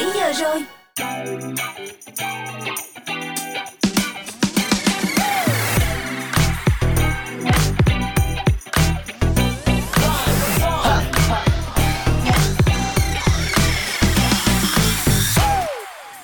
7 0.00 0.12
giờ 0.14 0.32
rồi. 0.32 0.64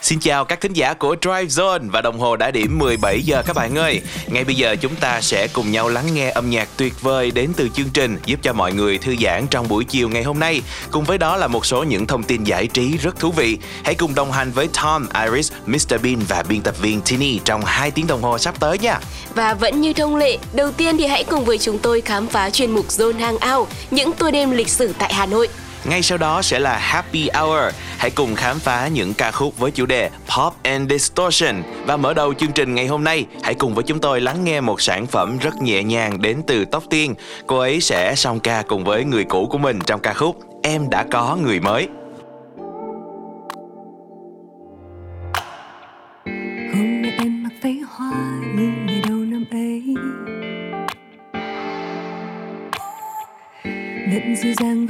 Xin 0.06 0.18
chào 0.20 0.44
các 0.44 0.60
thính 0.60 0.72
giả 0.72 0.94
của 0.94 1.16
Drive 1.22 1.44
Zone 1.44 1.90
và 1.90 2.00
đồng 2.00 2.18
hồ 2.18 2.36
đã 2.36 2.50
điểm 2.50 2.78
17 2.78 3.22
giờ 3.22 3.42
các 3.46 3.56
bạn 3.56 3.78
ơi. 3.78 4.00
Ngay 4.26 4.44
bây 4.44 4.54
giờ 4.54 4.76
chúng 4.80 4.94
ta 4.94 5.20
sẽ 5.20 5.48
cùng 5.52 5.72
nhau 5.72 5.88
lắng 5.88 6.06
nghe 6.14 6.30
âm 6.30 6.50
nhạc 6.50 6.68
tuyệt 6.76 7.02
vời 7.02 7.30
đến 7.30 7.50
từ 7.56 7.68
chương 7.68 7.88
trình 7.94 8.18
giúp 8.26 8.40
cho 8.42 8.52
mọi 8.52 8.72
người 8.72 8.98
thư 8.98 9.14
giãn 9.22 9.46
trong 9.50 9.68
buổi 9.68 9.84
chiều 9.84 10.08
ngày 10.08 10.22
hôm 10.22 10.38
nay. 10.38 10.62
Cùng 10.90 11.04
với 11.04 11.18
đó 11.18 11.36
là 11.36 11.46
một 11.46 11.66
số 11.66 11.82
những 11.82 12.06
thông 12.06 12.22
tin 12.22 12.44
giải 12.44 12.66
trí 12.66 12.96
rất 12.96 13.20
thú 13.20 13.32
vị. 13.32 13.58
Hãy 13.84 13.94
cùng 13.94 14.14
đồng 14.14 14.32
hành 14.32 14.50
với 14.52 14.68
Tom, 14.82 15.08
Iris, 15.24 15.52
Mr 15.66 15.94
Bean 16.02 16.18
và 16.28 16.42
biên 16.48 16.62
tập 16.62 16.74
viên 16.80 17.00
Tini 17.00 17.40
trong 17.44 17.64
2 17.64 17.90
tiếng 17.90 18.06
đồng 18.06 18.22
hồ 18.22 18.38
sắp 18.38 18.60
tới 18.60 18.78
nha. 18.78 19.00
Và 19.34 19.54
vẫn 19.54 19.80
như 19.80 19.92
thông 19.92 20.16
lệ, 20.16 20.38
đầu 20.52 20.72
tiên 20.72 20.96
thì 20.98 21.06
hãy 21.06 21.24
cùng 21.24 21.44
với 21.44 21.58
chúng 21.58 21.78
tôi 21.78 22.00
khám 22.00 22.26
phá 22.26 22.50
chuyên 22.50 22.70
mục 22.70 22.88
Zone 22.88 23.18
Hangout, 23.18 23.68
những 23.90 24.12
tour 24.12 24.32
đêm 24.32 24.50
lịch 24.50 24.68
sử 24.68 24.92
tại 24.98 25.14
Hà 25.14 25.26
Nội. 25.26 25.48
Ngay 25.84 26.02
sau 26.02 26.18
đó 26.18 26.42
sẽ 26.42 26.58
là 26.58 26.78
Happy 26.78 27.28
Hour. 27.34 27.74
Hãy 27.98 28.10
cùng 28.10 28.34
khám 28.34 28.58
phá 28.58 28.88
những 28.88 29.14
ca 29.14 29.30
khúc 29.30 29.58
với 29.58 29.70
chủ 29.70 29.86
đề 29.86 30.10
Pop 30.36 30.54
and 30.62 30.90
Distortion. 30.90 31.62
Và 31.86 31.96
mở 31.96 32.14
đầu 32.14 32.34
chương 32.34 32.52
trình 32.52 32.74
ngày 32.74 32.86
hôm 32.86 33.04
nay, 33.04 33.26
hãy 33.42 33.54
cùng 33.54 33.74
với 33.74 33.84
chúng 33.84 33.98
tôi 33.98 34.20
lắng 34.20 34.44
nghe 34.44 34.60
một 34.60 34.80
sản 34.80 35.06
phẩm 35.06 35.38
rất 35.38 35.54
nhẹ 35.62 35.82
nhàng 35.82 36.22
đến 36.22 36.42
từ 36.46 36.64
Tóc 36.64 36.84
Tiên. 36.90 37.14
Cô 37.46 37.58
ấy 37.58 37.80
sẽ 37.80 38.14
song 38.14 38.40
ca 38.40 38.62
cùng 38.62 38.84
với 38.84 39.04
người 39.04 39.24
cũ 39.24 39.48
của 39.50 39.58
mình 39.58 39.78
trong 39.86 40.00
ca 40.00 40.12
khúc 40.12 40.36
Em 40.62 40.90
đã 40.90 41.04
có 41.10 41.36
người 41.42 41.60
mới. 41.60 41.88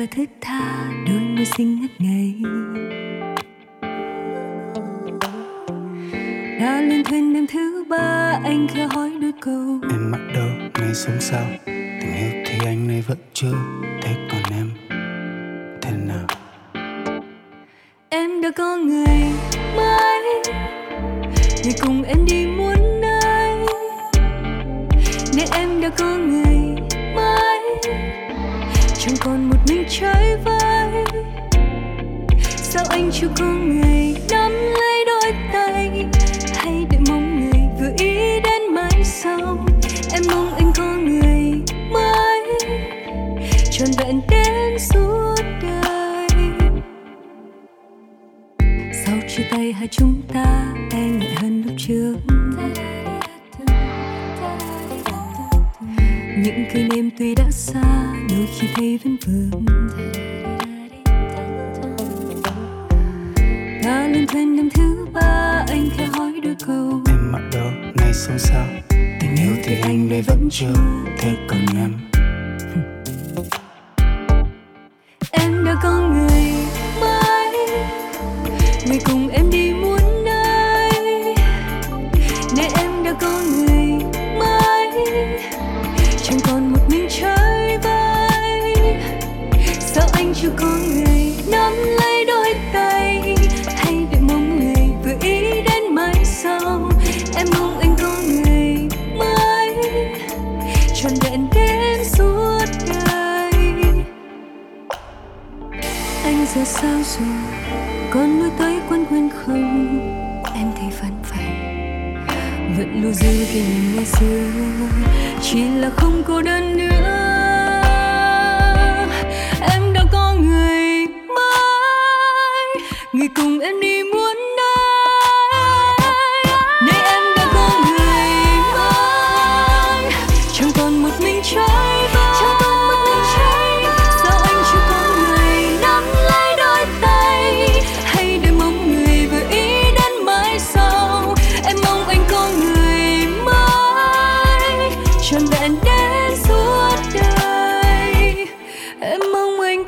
Và 0.06 0.12
thức 0.16 0.30
tha 0.40 0.90
đôi 1.06 1.20
môi 1.20 1.44
xinh 1.44 1.80
ngất 1.80 1.90
ngây. 1.98 2.34
Đã 6.60 6.80
lên 6.80 7.04
thuyền 7.04 7.34
đêm 7.34 7.46
thứ 7.46 7.84
ba 7.88 8.40
anh 8.44 8.66
khẽ 8.74 8.86
hỏi 8.90 9.10
đôi 9.20 9.32
câu. 9.40 9.80
Em 9.90 10.10
mặc 10.10 10.20
đâu 10.34 10.48
ngày 10.78 10.94
sống 10.94 11.16
sao? 11.20 11.44
Tình 11.66 12.14
yêu 12.16 12.30
thì 12.46 12.66
anh 12.66 12.88
này 12.88 13.04
vẫn 13.08 13.18
chưa 13.32 13.54
Thế 14.02 14.14
còn 14.30 14.42
em 14.52 14.70
thế 15.82 15.90
nào. 16.06 16.26
Em 18.08 18.42
đã 18.42 18.50
có 18.56 18.76
người 18.76 19.20
mới 19.76 20.42
Người 21.64 21.74
cùng 21.80 22.02
em 22.02 22.18
đi 22.26 22.46
muôn 22.46 23.00
nơi. 23.00 23.66
Nên 25.36 25.46
em 25.52 25.80
đã 25.80 25.90
có 25.98 26.16
người 26.16 26.56
mới 27.14 27.60
Chẳng 29.06 29.16
còn 29.20 29.48
một 29.48 29.56
mình 29.68 29.84
chơi 29.88 30.36
vơi. 30.44 31.04
Sao 32.56 32.84
anh 32.88 33.10
chưa 33.12 33.28
có 33.38 33.44
người 33.44 34.14
nắm 34.30 34.52
lấy? 34.52 34.85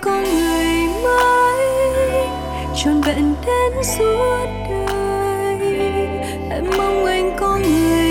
Con 0.00 0.24
có 0.24 0.30
người 0.32 0.88
mới 1.02 2.26
trọn 2.76 3.00
vẹn 3.00 3.34
đến 3.46 3.72
suốt 3.82 4.46
đời. 4.70 5.78
Em 6.50 6.64
mong 6.78 7.04
anh 7.04 7.36
có 7.40 7.58
người 7.58 8.07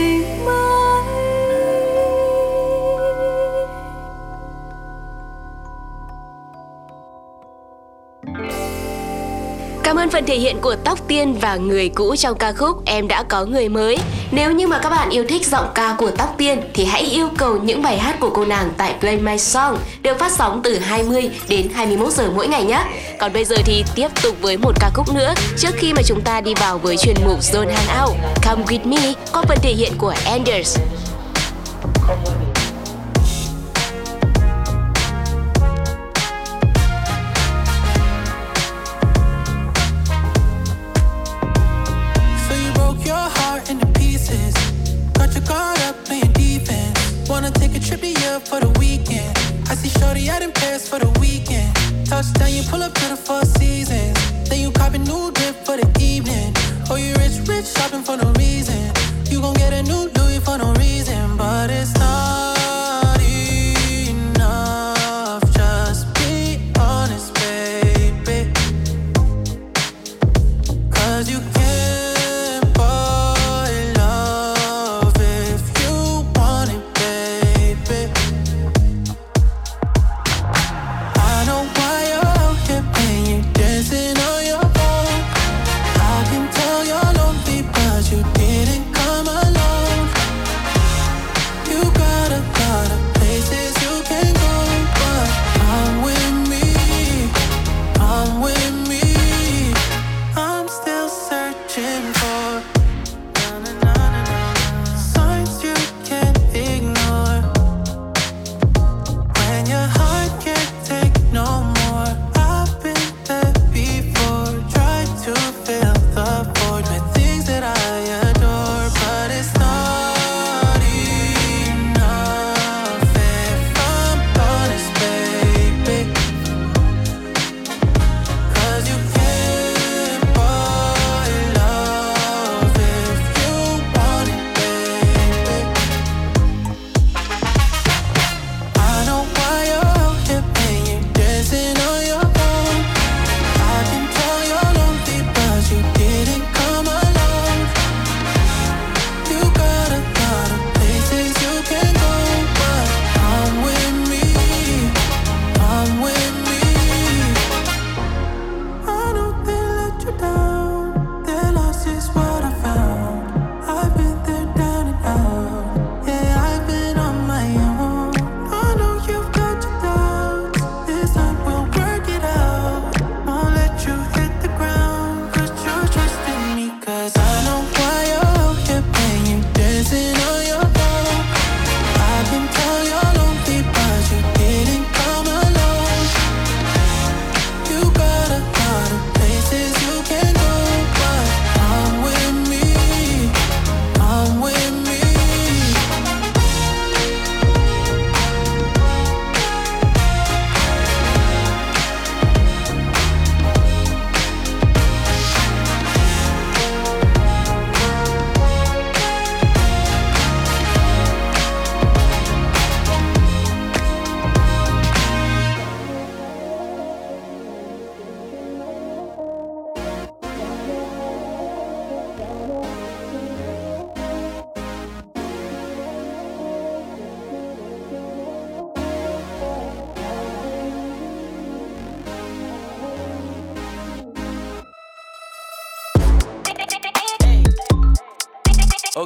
Cảm 9.97 10.03
ơn 10.03 10.11
phần 10.11 10.25
thể 10.25 10.37
hiện 10.37 10.57
của 10.61 10.75
Tóc 10.75 10.99
Tiên 11.07 11.35
và 11.41 11.55
người 11.55 11.89
cũ 11.89 12.15
trong 12.15 12.37
ca 12.37 12.53
khúc 12.53 12.85
Em 12.85 13.07
đã 13.07 13.23
có 13.23 13.45
người 13.45 13.69
mới. 13.69 13.97
Nếu 14.31 14.51
như 14.51 14.67
mà 14.67 14.79
các 14.79 14.89
bạn 14.89 15.09
yêu 15.09 15.25
thích 15.29 15.45
giọng 15.45 15.67
ca 15.75 15.95
của 15.97 16.11
Tóc 16.11 16.35
Tiên, 16.37 16.61
thì 16.73 16.85
hãy 16.85 17.01
yêu 17.01 17.29
cầu 17.37 17.57
những 17.57 17.81
bài 17.81 17.97
hát 17.97 18.19
của 18.19 18.29
cô 18.29 18.45
nàng 18.45 18.71
tại 18.77 18.95
Play 18.99 19.17
My 19.17 19.37
Song 19.37 19.77
được 20.01 20.19
phát 20.19 20.31
sóng 20.31 20.61
từ 20.63 20.77
20 20.77 21.29
đến 21.47 21.69
21 21.73 22.13
giờ 22.13 22.31
mỗi 22.35 22.47
ngày 22.47 22.63
nhé. 22.63 22.83
Còn 23.19 23.33
bây 23.33 23.45
giờ 23.45 23.55
thì 23.65 23.83
tiếp 23.95 24.07
tục 24.23 24.35
với 24.41 24.57
một 24.57 24.71
ca 24.79 24.89
khúc 24.93 25.15
nữa 25.15 25.33
trước 25.57 25.71
khi 25.75 25.93
mà 25.93 26.01
chúng 26.05 26.21
ta 26.21 26.41
đi 26.41 26.53
vào 26.53 26.77
với 26.77 26.97
chuyên 26.97 27.15
mục 27.25 27.39
Zone 27.39 27.73
Hangout. 27.73 28.15
Come 28.45 28.63
with 28.63 28.87
me 28.87 29.13
có 29.31 29.43
phần 29.47 29.57
thể 29.61 29.73
hiện 29.73 29.91
của 29.97 30.13
Anders. 30.25 30.79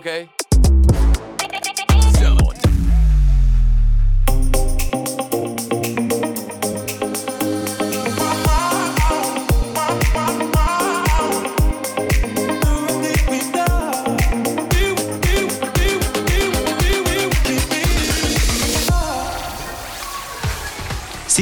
Okay. 0.02 0.41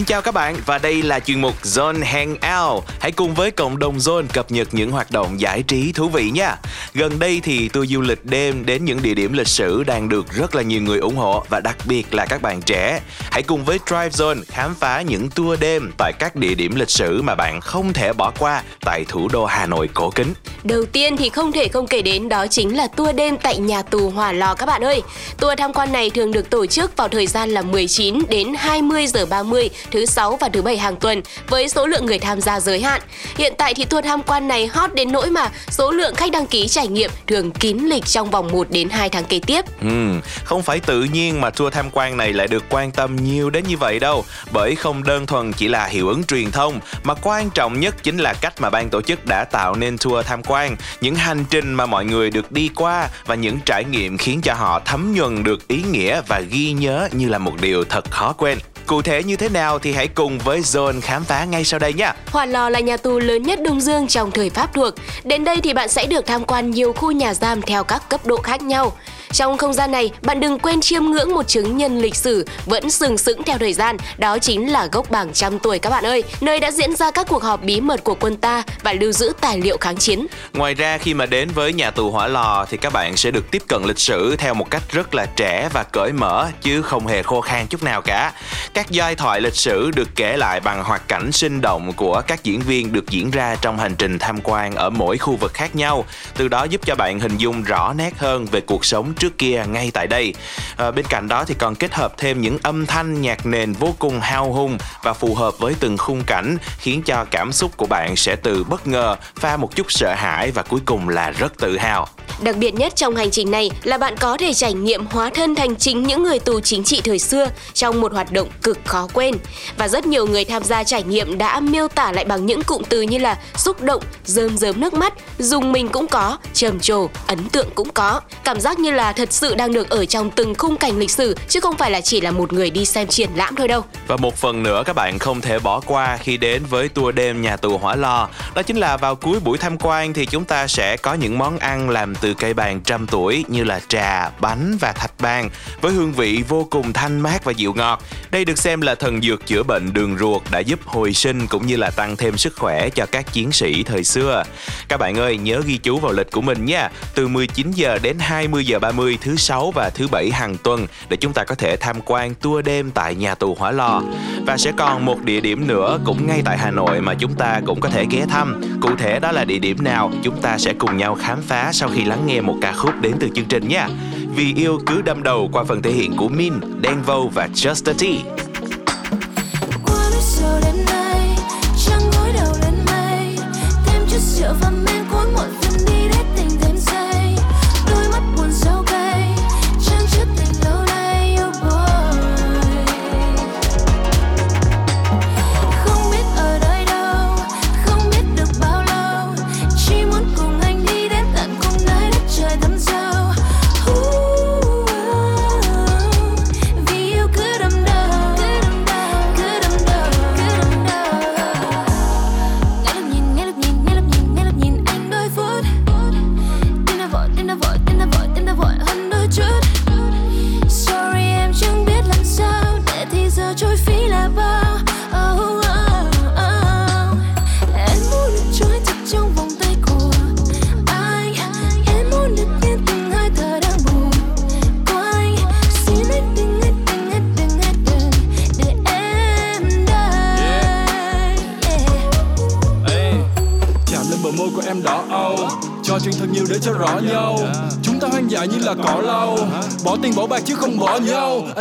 Chào 0.10 0.22
các 0.22 0.34
bạn 0.34 0.56
và 0.66 0.78
đây 0.78 1.02
là 1.02 1.20
chuyên 1.20 1.42
mục 1.42 1.64
Zone 1.64 2.04
Hangout. 2.04 2.84
Hãy 3.00 3.12
cùng 3.12 3.34
với 3.34 3.52
cộng 3.52 3.80
đồng 3.80 3.98
Zone 3.98 4.26
cập 4.34 4.52
nhật 4.52 4.68
những 4.72 4.92
hoạt 4.92 5.12
động 5.12 5.40
giải 5.40 5.64
trí 5.64 5.92
thú 5.92 6.10
vị 6.10 6.32
nha. 6.32 6.56
Gần 6.94 7.20
đây 7.20 7.42
thì 7.44 7.70
tour 7.70 7.92
du 7.92 8.02
lịch 8.02 8.26
đêm 8.26 8.66
đến 8.66 8.86
những 8.86 9.02
địa 9.02 9.14
điểm 9.14 9.34
lịch 9.34 9.48
sử 9.48 9.84
đang 9.84 10.10
được 10.10 10.26
rất 10.34 10.56
là 10.56 10.62
nhiều 10.62 10.82
người 10.82 11.00
ủng 11.00 11.16
hộ 11.16 11.44
và 11.50 11.60
đặc 11.60 11.78
biệt 11.86 12.14
là 12.14 12.26
các 12.26 12.42
bạn 12.42 12.62
trẻ. 12.62 13.02
Hãy 13.32 13.44
cùng 13.44 13.66
với 13.66 13.80
Drive 13.86 14.10
Zone 14.10 14.42
khám 14.48 14.76
phá 14.76 15.02
những 15.02 15.30
tour 15.30 15.60
đêm 15.60 15.92
tại 15.98 16.14
các 16.20 16.36
địa 16.36 16.56
điểm 16.56 16.76
lịch 16.76 16.90
sử 16.90 17.22
mà 17.22 17.36
bạn 17.36 17.62
không 17.62 17.94
thể 17.94 18.14
bỏ 18.14 18.32
qua 18.40 18.64
tại 18.82 19.06
thủ 19.08 19.28
đô 19.34 19.46
Hà 19.46 19.66
Nội 19.66 19.90
cổ 19.94 20.10
kính. 20.10 20.34
Đầu 20.64 20.86
tiên 20.86 21.18
thì 21.18 21.30
không 21.30 21.52
thể 21.52 21.68
không 21.68 21.88
kể 21.88 22.02
đến 22.02 22.30
đó 22.30 22.48
chính 22.48 22.78
là 22.78 22.88
tour 22.88 23.16
đêm 23.16 23.38
tại 23.38 23.58
nhà 23.58 23.82
tù 23.82 24.10
Hỏa 24.10 24.32
Lò 24.32 24.56
các 24.56 24.66
bạn 24.66 24.84
ơi. 24.84 25.02
Tour 25.38 25.54
tham 25.58 25.74
quan 25.74 25.92
này 25.92 26.10
thường 26.10 26.32
được 26.32 26.50
tổ 26.50 26.66
chức 26.66 26.98
vào 26.98 27.08
thời 27.08 27.28
gian 27.28 27.50
là 27.50 27.62
19 27.62 28.20
đến 28.30 28.54
20 28.58 29.08
giờ 29.08 29.26
30 29.26 29.70
thứ 29.92 29.99
sáu 30.06 30.36
và 30.36 30.50
thứ 30.50 30.62
bảy 30.62 30.78
hàng 30.78 30.96
tuần 30.96 31.22
với 31.48 31.70
số 31.70 31.88
lượng 31.88 32.06
người 32.06 32.20
tham 32.20 32.42
gia 32.42 32.60
giới 32.60 32.82
hạn. 32.82 33.02
Hiện 33.38 33.54
tại 33.58 33.74
thì 33.74 33.86
tour 33.86 34.06
tham 34.06 34.24
quan 34.24 34.48
này 34.48 34.68
hot 34.68 34.94
đến 34.94 35.12
nỗi 35.12 35.30
mà 35.30 35.50
số 35.70 35.92
lượng 35.92 36.16
khách 36.16 36.32
đăng 36.32 36.48
ký 36.48 36.68
trải 36.68 36.88
nghiệm 36.88 37.12
thường 37.28 37.52
kín 37.52 37.78
lịch 37.78 38.06
trong 38.06 38.30
vòng 38.30 38.48
1 38.52 38.68
đến 38.70 38.90
2 38.90 39.10
tháng 39.10 39.24
kế 39.24 39.40
tiếp. 39.40 39.66
Ừ, 39.82 40.20
không 40.44 40.64
phải 40.64 40.80
tự 40.80 41.04
nhiên 41.04 41.42
mà 41.42 41.50
tour 41.50 41.74
tham 41.74 41.90
quan 41.92 42.18
này 42.18 42.34
lại 42.34 42.48
được 42.48 42.64
quan 42.70 42.92
tâm 42.92 43.16
nhiều 43.16 43.50
đến 43.50 43.64
như 43.68 43.78
vậy 43.78 44.00
đâu, 44.00 44.26
bởi 44.52 44.76
không 44.76 45.04
đơn 45.04 45.26
thuần 45.26 45.54
chỉ 45.54 45.68
là 45.68 45.86
hiệu 45.86 46.08
ứng 46.08 46.24
truyền 46.24 46.52
thông 46.52 46.80
mà 47.04 47.14
quan 47.14 47.50
trọng 47.50 47.80
nhất 47.80 47.96
chính 48.04 48.18
là 48.18 48.34
cách 48.34 48.62
mà 48.62 48.70
ban 48.70 48.90
tổ 48.90 49.02
chức 49.02 49.26
đã 49.26 49.44
tạo 49.44 49.76
nên 49.76 49.98
tour 49.98 50.26
tham 50.26 50.44
quan, 50.44 50.76
những 51.02 51.16
hành 51.16 51.46
trình 51.50 51.74
mà 51.74 51.86
mọi 51.86 52.06
người 52.06 52.30
được 52.30 52.52
đi 52.52 52.70
qua 52.76 53.08
và 53.26 53.36
những 53.36 53.60
trải 53.66 53.84
nghiệm 53.92 54.18
khiến 54.18 54.42
cho 54.42 54.54
họ 54.54 54.80
thấm 54.86 55.14
nhuần 55.14 55.44
được 55.44 55.68
ý 55.68 55.84
nghĩa 55.92 56.22
và 56.28 56.40
ghi 56.40 56.72
nhớ 56.72 57.10
như 57.12 57.30
là 57.30 57.38
một 57.38 57.54
điều 57.62 57.84
thật 57.84 58.12
khó 58.12 58.34
quên. 58.34 58.58
Cụ 58.90 59.02
thể 59.02 59.24
như 59.24 59.36
thế 59.36 59.50
nào 59.50 59.80
thì 59.80 59.94
hãy 59.94 60.08
cùng 60.08 60.40
với 60.40 60.62
Zone 60.62 61.02
khám 61.02 61.24
phá 61.24 61.46
ngay 61.46 61.64
sau 61.64 61.80
đây 61.80 61.94
nhé. 61.94 62.12
Hỏa 62.32 62.46
Lò 62.46 62.70
là 62.70 62.80
nhà 62.80 62.98
tù 62.98 63.20
lớn 63.20 63.44
nhất 63.44 63.60
Đông 63.62 63.82
Dương 63.82 64.08
trong 64.08 64.32
thời 64.32 64.50
Pháp 64.50 64.74
thuộc. 64.74 64.94
Đến 65.24 65.44
đây 65.44 65.58
thì 65.64 65.74
bạn 65.74 65.90
sẽ 65.90 66.06
được 66.06 66.26
tham 66.26 66.46
quan 66.46 66.72
nhiều 66.72 66.94
khu 66.94 67.12
nhà 67.12 67.34
giam 67.34 67.62
theo 67.62 67.84
các 67.84 68.10
cấp 68.10 68.26
độ 68.26 68.38
khác 68.38 68.62
nhau. 68.62 68.92
Trong 69.32 69.58
không 69.58 69.74
gian 69.74 69.92
này, 69.92 70.12
bạn 70.22 70.40
đừng 70.40 70.60
quên 70.60 70.82
chiêm 70.82 71.04
ngưỡng 71.04 71.34
một 71.34 71.48
chứng 71.48 71.78
nhân 71.78 71.98
lịch 71.98 72.16
sử 72.16 72.46
vẫn 72.66 72.90
sừng 72.90 73.18
sững 73.18 73.44
theo 73.44 73.58
thời 73.58 73.74
gian, 73.74 73.98
đó 74.18 74.40
chính 74.40 74.72
là 74.72 74.86
gốc 74.92 75.12
bảng 75.12 75.34
trăm 75.34 75.60
tuổi 75.60 75.80
các 75.80 75.90
bạn 75.90 76.04
ơi, 76.04 76.24
nơi 76.42 76.60
đã 76.60 76.72
diễn 76.72 76.96
ra 76.96 77.12
các 77.12 77.28
cuộc 77.30 77.44
họp 77.44 77.64
bí 77.64 77.82
mật 77.82 78.04
của 78.04 78.16
quân 78.20 78.36
ta 78.36 78.64
và 78.84 78.94
lưu 78.94 79.12
giữ 79.12 79.34
tài 79.42 79.62
liệu 79.62 79.78
kháng 79.78 79.98
chiến. 79.98 80.28
Ngoài 80.54 80.74
ra 80.74 80.98
khi 80.98 81.14
mà 81.14 81.26
đến 81.26 81.50
với 81.56 81.74
nhà 81.74 81.92
tù 81.92 82.12
Hỏa 82.12 82.28
Lò 82.28 82.66
thì 82.70 82.78
các 82.78 82.94
bạn 82.94 83.18
sẽ 83.18 83.32
được 83.32 83.52
tiếp 83.52 83.64
cận 83.68 83.84
lịch 83.84 84.00
sử 84.00 84.36
theo 84.36 84.54
một 84.54 84.70
cách 84.70 84.84
rất 84.92 85.16
là 85.16 85.26
trẻ 85.36 85.70
và 85.74 85.84
cởi 85.84 86.12
mở 86.12 86.48
chứ 86.62 86.82
không 86.82 87.08
hề 87.08 87.24
khô 87.24 87.42
khan 87.42 87.68
chút 87.68 87.84
nào 87.84 88.02
cả. 88.02 88.32
Các 88.74 88.90
giai 88.90 89.16
thoại 89.16 89.42
lịch 89.42 89.56
sử 89.56 89.92
được 89.96 90.10
kể 90.16 90.38
lại 90.38 90.60
bằng 90.60 90.84
hoạt 90.84 91.08
cảnh 91.08 91.32
sinh 91.32 91.62
động 91.62 91.94
của 91.94 92.22
các 92.28 92.44
diễn 92.44 92.62
viên 92.62 92.94
được 92.94 93.10
diễn 93.10 93.32
ra 93.32 93.56
trong 93.62 93.78
hành 93.78 93.96
trình 93.96 94.20
tham 94.20 94.40
quan 94.44 94.76
ở 94.76 94.90
mỗi 94.90 95.18
khu 95.18 95.36
vực 95.36 95.54
khác 95.54 95.76
nhau, 95.76 96.06
từ 96.38 96.48
đó 96.48 96.64
giúp 96.64 96.82
cho 96.86 96.96
bạn 96.96 97.20
hình 97.20 97.38
dung 97.38 97.64
rõ 97.64 97.94
nét 97.94 98.14
hơn 98.18 98.46
về 98.46 98.62
cuộc 98.62 98.86
sống 98.86 99.14
trước 99.20 99.38
kia 99.38 99.64
ngay 99.70 99.92
tại 99.94 100.08
đây. 100.08 100.34
À, 100.78 100.92
bên 100.92 101.06
cạnh 101.10 101.28
đó 101.28 101.46
thì 101.46 101.56
còn 101.60 101.76
kết 101.76 101.94
hợp 101.94 102.18
thêm 102.18 102.42
những 102.42 102.58
âm 102.64 102.86
thanh 102.86 103.22
nhạc 103.22 103.46
nền 103.46 103.74
vô 103.74 103.96
cùng 104.00 104.20
hao 104.20 104.54
hùng 104.54 104.78
và 105.04 105.14
phù 105.14 105.36
hợp 105.36 105.60
với 105.60 105.76
từng 105.80 105.98
khung 105.98 106.24
cảnh 106.28 106.58
khiến 106.78 107.02
cho 107.04 107.26
cảm 107.32 107.52
xúc 107.52 107.78
của 107.78 107.86
bạn 107.86 108.16
sẽ 108.16 108.36
từ 108.36 108.64
bất 108.64 108.88
ngờ 108.88 109.16
pha 109.36 109.58
một 109.58 109.76
chút 109.76 109.92
sợ 109.92 110.14
hãi 110.18 110.52
và 110.52 110.64
cuối 110.64 110.80
cùng 110.86 111.10
là 111.10 111.32
rất 111.32 111.58
tự 111.58 111.78
hào. 111.78 112.08
Đặc 112.42 112.58
biệt 112.58 112.74
nhất 112.74 112.96
trong 112.96 113.16
hành 113.16 113.32
trình 113.32 113.52
này 113.52 113.70
là 113.84 113.98
bạn 113.98 114.16
có 114.18 114.38
thể 114.38 114.54
trải 114.54 114.74
nghiệm 114.74 115.06
hóa 115.06 115.30
thân 115.30 115.56
thành 115.56 115.76
chính 115.76 116.04
những 116.04 116.24
người 116.24 116.40
tù 116.40 116.60
chính 116.60 116.84
trị 116.84 117.02
thời 117.04 117.20
xưa 117.20 117.48
trong 117.74 118.02
một 118.02 118.14
hoạt 118.14 118.32
động 118.32 118.48
cực 118.64 118.78
khó 118.86 119.08
quên. 119.14 119.36
Và 119.78 119.88
rất 119.88 120.06
nhiều 120.06 120.28
người 120.28 120.46
tham 120.46 120.64
gia 120.64 120.84
trải 120.84 121.04
nghiệm 121.04 121.38
đã 121.38 121.60
miêu 121.60 121.88
tả 121.88 122.12
lại 122.12 122.26
bằng 122.26 122.46
những 122.46 122.64
cụm 122.64 122.84
từ 122.90 123.02
như 123.02 123.18
là 123.18 123.38
xúc 123.56 123.82
động, 123.82 124.04
rơm 124.26 124.58
rớm 124.58 124.80
nước 124.80 124.94
mắt, 124.94 125.14
dùng 125.40 125.72
mình 125.72 125.90
cũng 125.90 126.08
có, 126.08 126.38
trầm 126.54 126.80
trồ, 126.80 127.10
ấn 127.28 127.50
tượng 127.50 127.68
cũng 127.76 127.90
có. 127.94 128.22
Cảm 128.44 128.60
giác 128.60 128.80
như 128.80 128.92
là 128.92 129.14
thật 129.14 129.34
sự 129.34 129.56
đang 129.56 129.74
được 129.74 129.90
ở 129.90 130.06
trong 130.06 130.32
từng 130.32 130.56
khung 130.56 130.78
cảnh 130.78 131.00
lịch 131.00 131.12
sử 131.12 131.36
chứ 131.48 131.60
không 131.60 131.78
phải 131.78 131.92
là 131.92 132.02
chỉ 132.02 132.22
là 132.22 132.32
một 132.32 132.54
người 132.54 132.70
đi 132.70 132.86
xem 132.86 133.08
triển 133.08 133.30
lãm 133.36 133.56
thôi 133.56 133.68
đâu. 133.68 133.84
Và 134.08 134.18
một 134.18 134.36
phần 134.36 134.64
nữa 134.64 134.84
các 134.86 134.96
bạn 134.96 135.20
không 135.20 135.42
thể 135.42 135.60
bỏ 135.60 135.80
qua 135.80 136.18
khi 136.18 136.38
đến 136.38 136.64
với 136.70 136.90
tour 136.90 137.16
đêm 137.16 137.42
nhà 137.42 137.58
tù 137.58 137.78
Hỏa 137.78 137.96
Lò, 137.96 138.30
đó 138.56 138.62
chính 138.62 138.78
là 138.78 138.98
vào 138.98 139.16
cuối 139.16 139.40
buổi 139.40 139.58
tham 139.58 139.78
quan 139.78 140.14
thì 140.14 140.26
chúng 140.26 140.46
ta 140.46 140.68
sẽ 140.68 140.98
có 140.98 141.14
những 141.14 141.38
món 141.38 141.60
ăn 141.60 141.90
làm 141.90 142.16
từ 142.22 142.34
cây 142.34 142.54
bàn 142.54 142.82
trăm 142.82 143.08
tuổi 143.08 143.46
như 143.48 143.64
là 143.64 143.80
trà, 143.88 144.30
bánh 144.30 144.78
và 144.80 144.92
thạch 144.92 145.14
bàn 145.20 145.50
với 145.82 145.94
hương 145.94 146.14
vị 146.14 146.44
vô 146.48 146.68
cùng 146.70 146.94
thanh 146.94 147.20
mát 147.20 147.44
và 147.44 147.52
dịu 147.52 147.74
ngọt. 147.74 148.04
Đây 148.32 148.46
được 148.46 148.58
xem 148.58 148.82
là 148.82 148.96
thần 148.96 149.22
dược 149.22 149.46
chữa 149.46 149.64
bệnh 149.64 149.94
đường 149.94 150.18
ruột 150.18 150.42
đã 150.52 150.60
giúp 150.60 150.80
hồi 150.86 151.14
sinh 151.14 151.48
cũng 151.48 151.68
như 151.68 151.76
là 151.76 151.90
tăng 151.90 152.18
thêm 152.18 152.38
sức 152.38 152.56
khỏe 152.56 152.90
cho 152.90 153.06
các 153.12 153.34
chiến 153.34 153.52
sĩ 153.52 153.84
thời 153.84 154.04
xưa. 154.04 154.44
Các 154.88 154.98
bạn 154.98 155.18
ơi, 155.18 155.38
nhớ 155.38 155.62
ghi 155.66 155.78
chú 155.78 156.00
vào 156.00 156.14
lịch 156.14 156.32
của 156.32 156.42
mình 156.42 156.66
nha. 156.66 156.90
Từ 157.16 157.28
19 157.28 157.72
giờ 157.72 158.00
đến 158.02 158.20
20 158.20 158.66
giờ 158.66 158.80
30 158.80 159.18
thứ 159.22 159.36
sáu 159.36 159.72
và 159.72 159.90
thứ 159.90 160.08
bảy 160.08 160.32
hàng 160.32 160.58
tuần 160.64 160.88
để 161.10 161.18
chúng 161.18 161.34
ta 161.34 161.44
có 161.44 161.56
thể 161.56 161.78
tham 161.78 161.96
quan 162.06 162.36
tour 162.36 162.66
đêm 162.66 162.92
tại 162.92 163.16
nhà 163.16 163.36
tù 163.36 163.56
Hỏa 163.60 163.72
Lò. 163.72 164.02
Và 164.46 164.58
sẽ 164.58 164.72
còn 164.78 165.06
một 165.06 165.24
địa 165.24 165.40
điểm 165.42 165.68
nữa 165.68 166.00
cũng 166.06 166.28
ngay 166.28 166.42
tại 166.46 166.58
Hà 166.58 166.72
Nội 166.72 167.02
mà 167.02 167.14
chúng 167.14 167.36
ta 167.36 167.62
cũng 167.66 167.80
có 167.82 167.90
thể 167.90 168.06
ghé 168.12 168.26
thăm. 168.30 168.62
Cụ 168.82 168.90
thể 168.96 169.20
đó 169.20 169.32
là 169.32 169.46
địa 169.46 169.60
điểm 169.60 169.84
nào 169.84 170.12
chúng 170.24 170.42
ta 170.42 170.58
sẽ 170.58 170.74
cùng 170.74 170.98
nhau 170.98 171.16
khám 171.16 171.42
phá 171.42 171.70
sau 171.74 171.90
khi 171.96 171.99
lắng 172.06 172.26
nghe 172.26 172.42
một 172.42 172.56
ca 172.62 172.74
khúc 172.74 173.02
đến 173.02 173.16
từ 173.20 173.30
chương 173.36 173.46
trình 173.46 173.68
nha. 173.68 173.88
Vì 174.36 174.54
yêu 174.56 174.80
cứ 174.86 175.02
đâm 175.02 175.24
đầu 175.24 175.50
qua 175.52 175.64
phần 175.64 175.82
thể 175.82 175.92
hiện 175.92 176.16
của 176.18 176.28
Min, 176.28 176.54
Đen 176.82 176.96
Vâu 177.06 177.32
và 177.34 177.48
Just 177.54 177.92
a 177.92 177.94
Tea. 178.00 178.49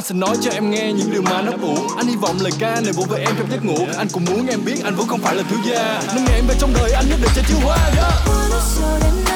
Sẽ 0.09 0.15
nói 0.15 0.37
cho 0.43 0.51
em 0.51 0.71
nghe 0.71 0.93
những 0.93 1.11
điều 1.13 1.23
mà 1.23 1.43
nó 1.43 1.53
cũ 1.63 1.77
anh 1.97 2.07
hy 2.07 2.17
vọng 2.17 2.37
lời 2.41 2.53
ca 2.59 2.81
này 2.81 2.93
vỗ 2.93 3.05
về 3.11 3.19
em 3.19 3.35
trong 3.39 3.51
giấc 3.51 3.65
ngủ. 3.65 3.87
Anh 3.99 4.09
cũng 4.13 4.25
muốn 4.25 4.47
em 4.47 4.65
biết 4.65 4.85
anh 4.85 4.95
vẫn 4.97 5.09
không 5.09 5.21
phải 5.21 5.35
là 5.35 5.43
thiếu 5.51 5.59
gia. 5.65 6.03
Nên 6.15 6.25
ngày 6.25 6.35
em 6.35 6.47
về 6.47 6.55
trong 6.59 6.73
đời, 6.75 6.93
anh 6.93 7.09
nhất 7.09 7.19
định 7.23 7.31
sẽ 7.35 7.43
chiếu 7.49 7.59
hoa. 7.65 7.77
Yeah. 7.97 9.28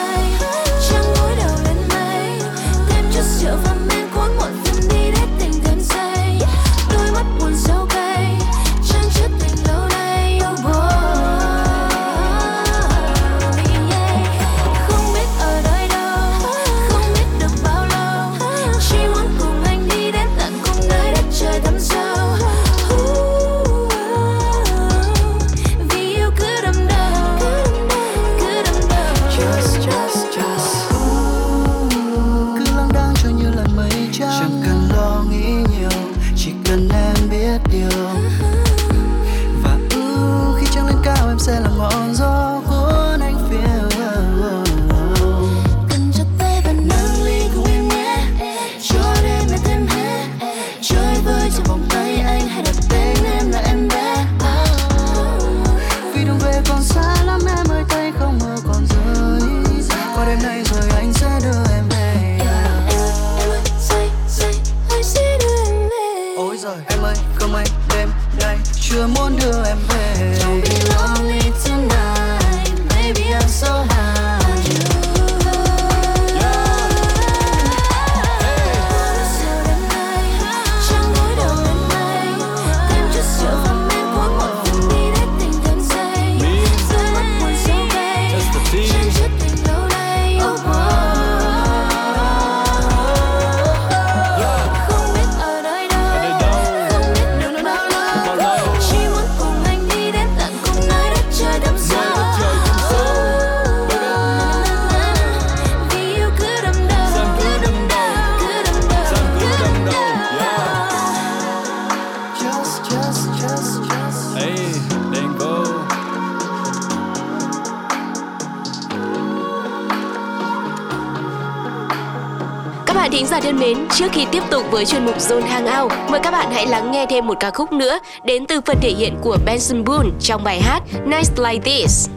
Tiếp 124.33 124.43
tục 124.51 124.63
với 124.71 124.87
chuyên 124.87 125.05
mục 125.05 125.19
Zone 125.19 125.47
Hangout, 125.47 125.93
mời 126.11 126.21
các 126.23 126.31
bạn 126.31 126.51
hãy 126.53 126.67
lắng 126.67 126.91
nghe 126.91 127.07
thêm 127.11 127.27
một 127.27 127.35
ca 127.41 127.51
khúc 127.51 127.73
nữa 127.73 127.99
đến 128.25 128.47
từ 128.47 128.61
phần 128.67 128.79
thể 128.81 128.91
hiện 128.91 129.17
của 129.23 129.37
Benson 129.45 129.85
Boone 129.85 130.09
trong 130.21 130.45
bài 130.45 130.61
hát 130.61 130.83
Nice 131.05 131.33
Like 131.37 131.61
This. 131.65 132.09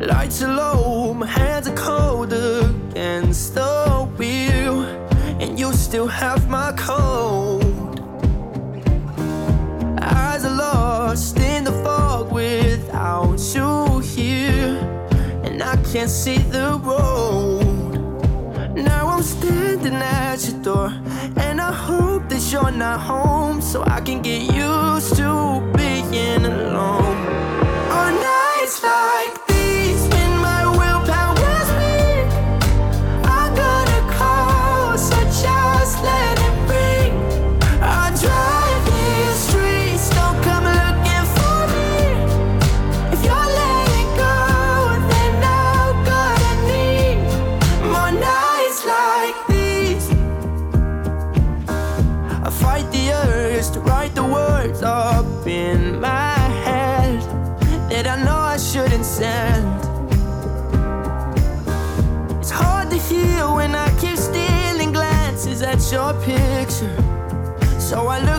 Lights 0.00 0.42
are 0.42 0.52
low, 0.52 1.12
my 1.14 1.26
hands 1.26 1.68
are 1.68 1.76
cold 1.86 2.32
against 2.32 3.54
the 3.54 3.86
wheel, 4.18 4.84
and 5.40 5.60
you 5.60 5.72
still 5.72 6.06
have 6.06 6.40
my 6.50 6.72
cold. 6.86 7.64
Eyes 10.00 10.44
are 10.44 10.56
lost 10.56 11.36
in 11.36 11.64
the 11.64 11.72
fog 11.84 12.32
without 12.32 13.38
you 13.56 13.87
can't 15.92 16.10
see 16.10 16.36
the 16.36 16.78
road. 16.84 17.64
Now 18.74 19.08
I'm 19.08 19.22
standing 19.22 19.94
at 19.94 20.46
your 20.46 20.62
door, 20.62 20.92
and 21.36 21.60
I 21.60 21.72
hope 21.72 22.28
that 22.28 22.52
you're 22.52 22.70
not 22.70 23.00
home, 23.00 23.62
so 23.62 23.82
I 23.84 24.00
can 24.02 24.20
get 24.20 24.42
used 24.42 25.16
to 25.16 25.62
being 25.76 26.44
alone. 26.44 27.16
On 27.90 28.12
nights 28.20 28.82
like 28.82 29.37
your 65.92 66.12
picture. 66.20 66.96
So 67.78 68.08
I 68.08 68.18
look 68.20 68.37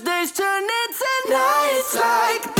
Days 0.00 0.30
turn 0.30 0.62
into 0.62 1.30
nights 1.30 1.94
like 1.94 2.55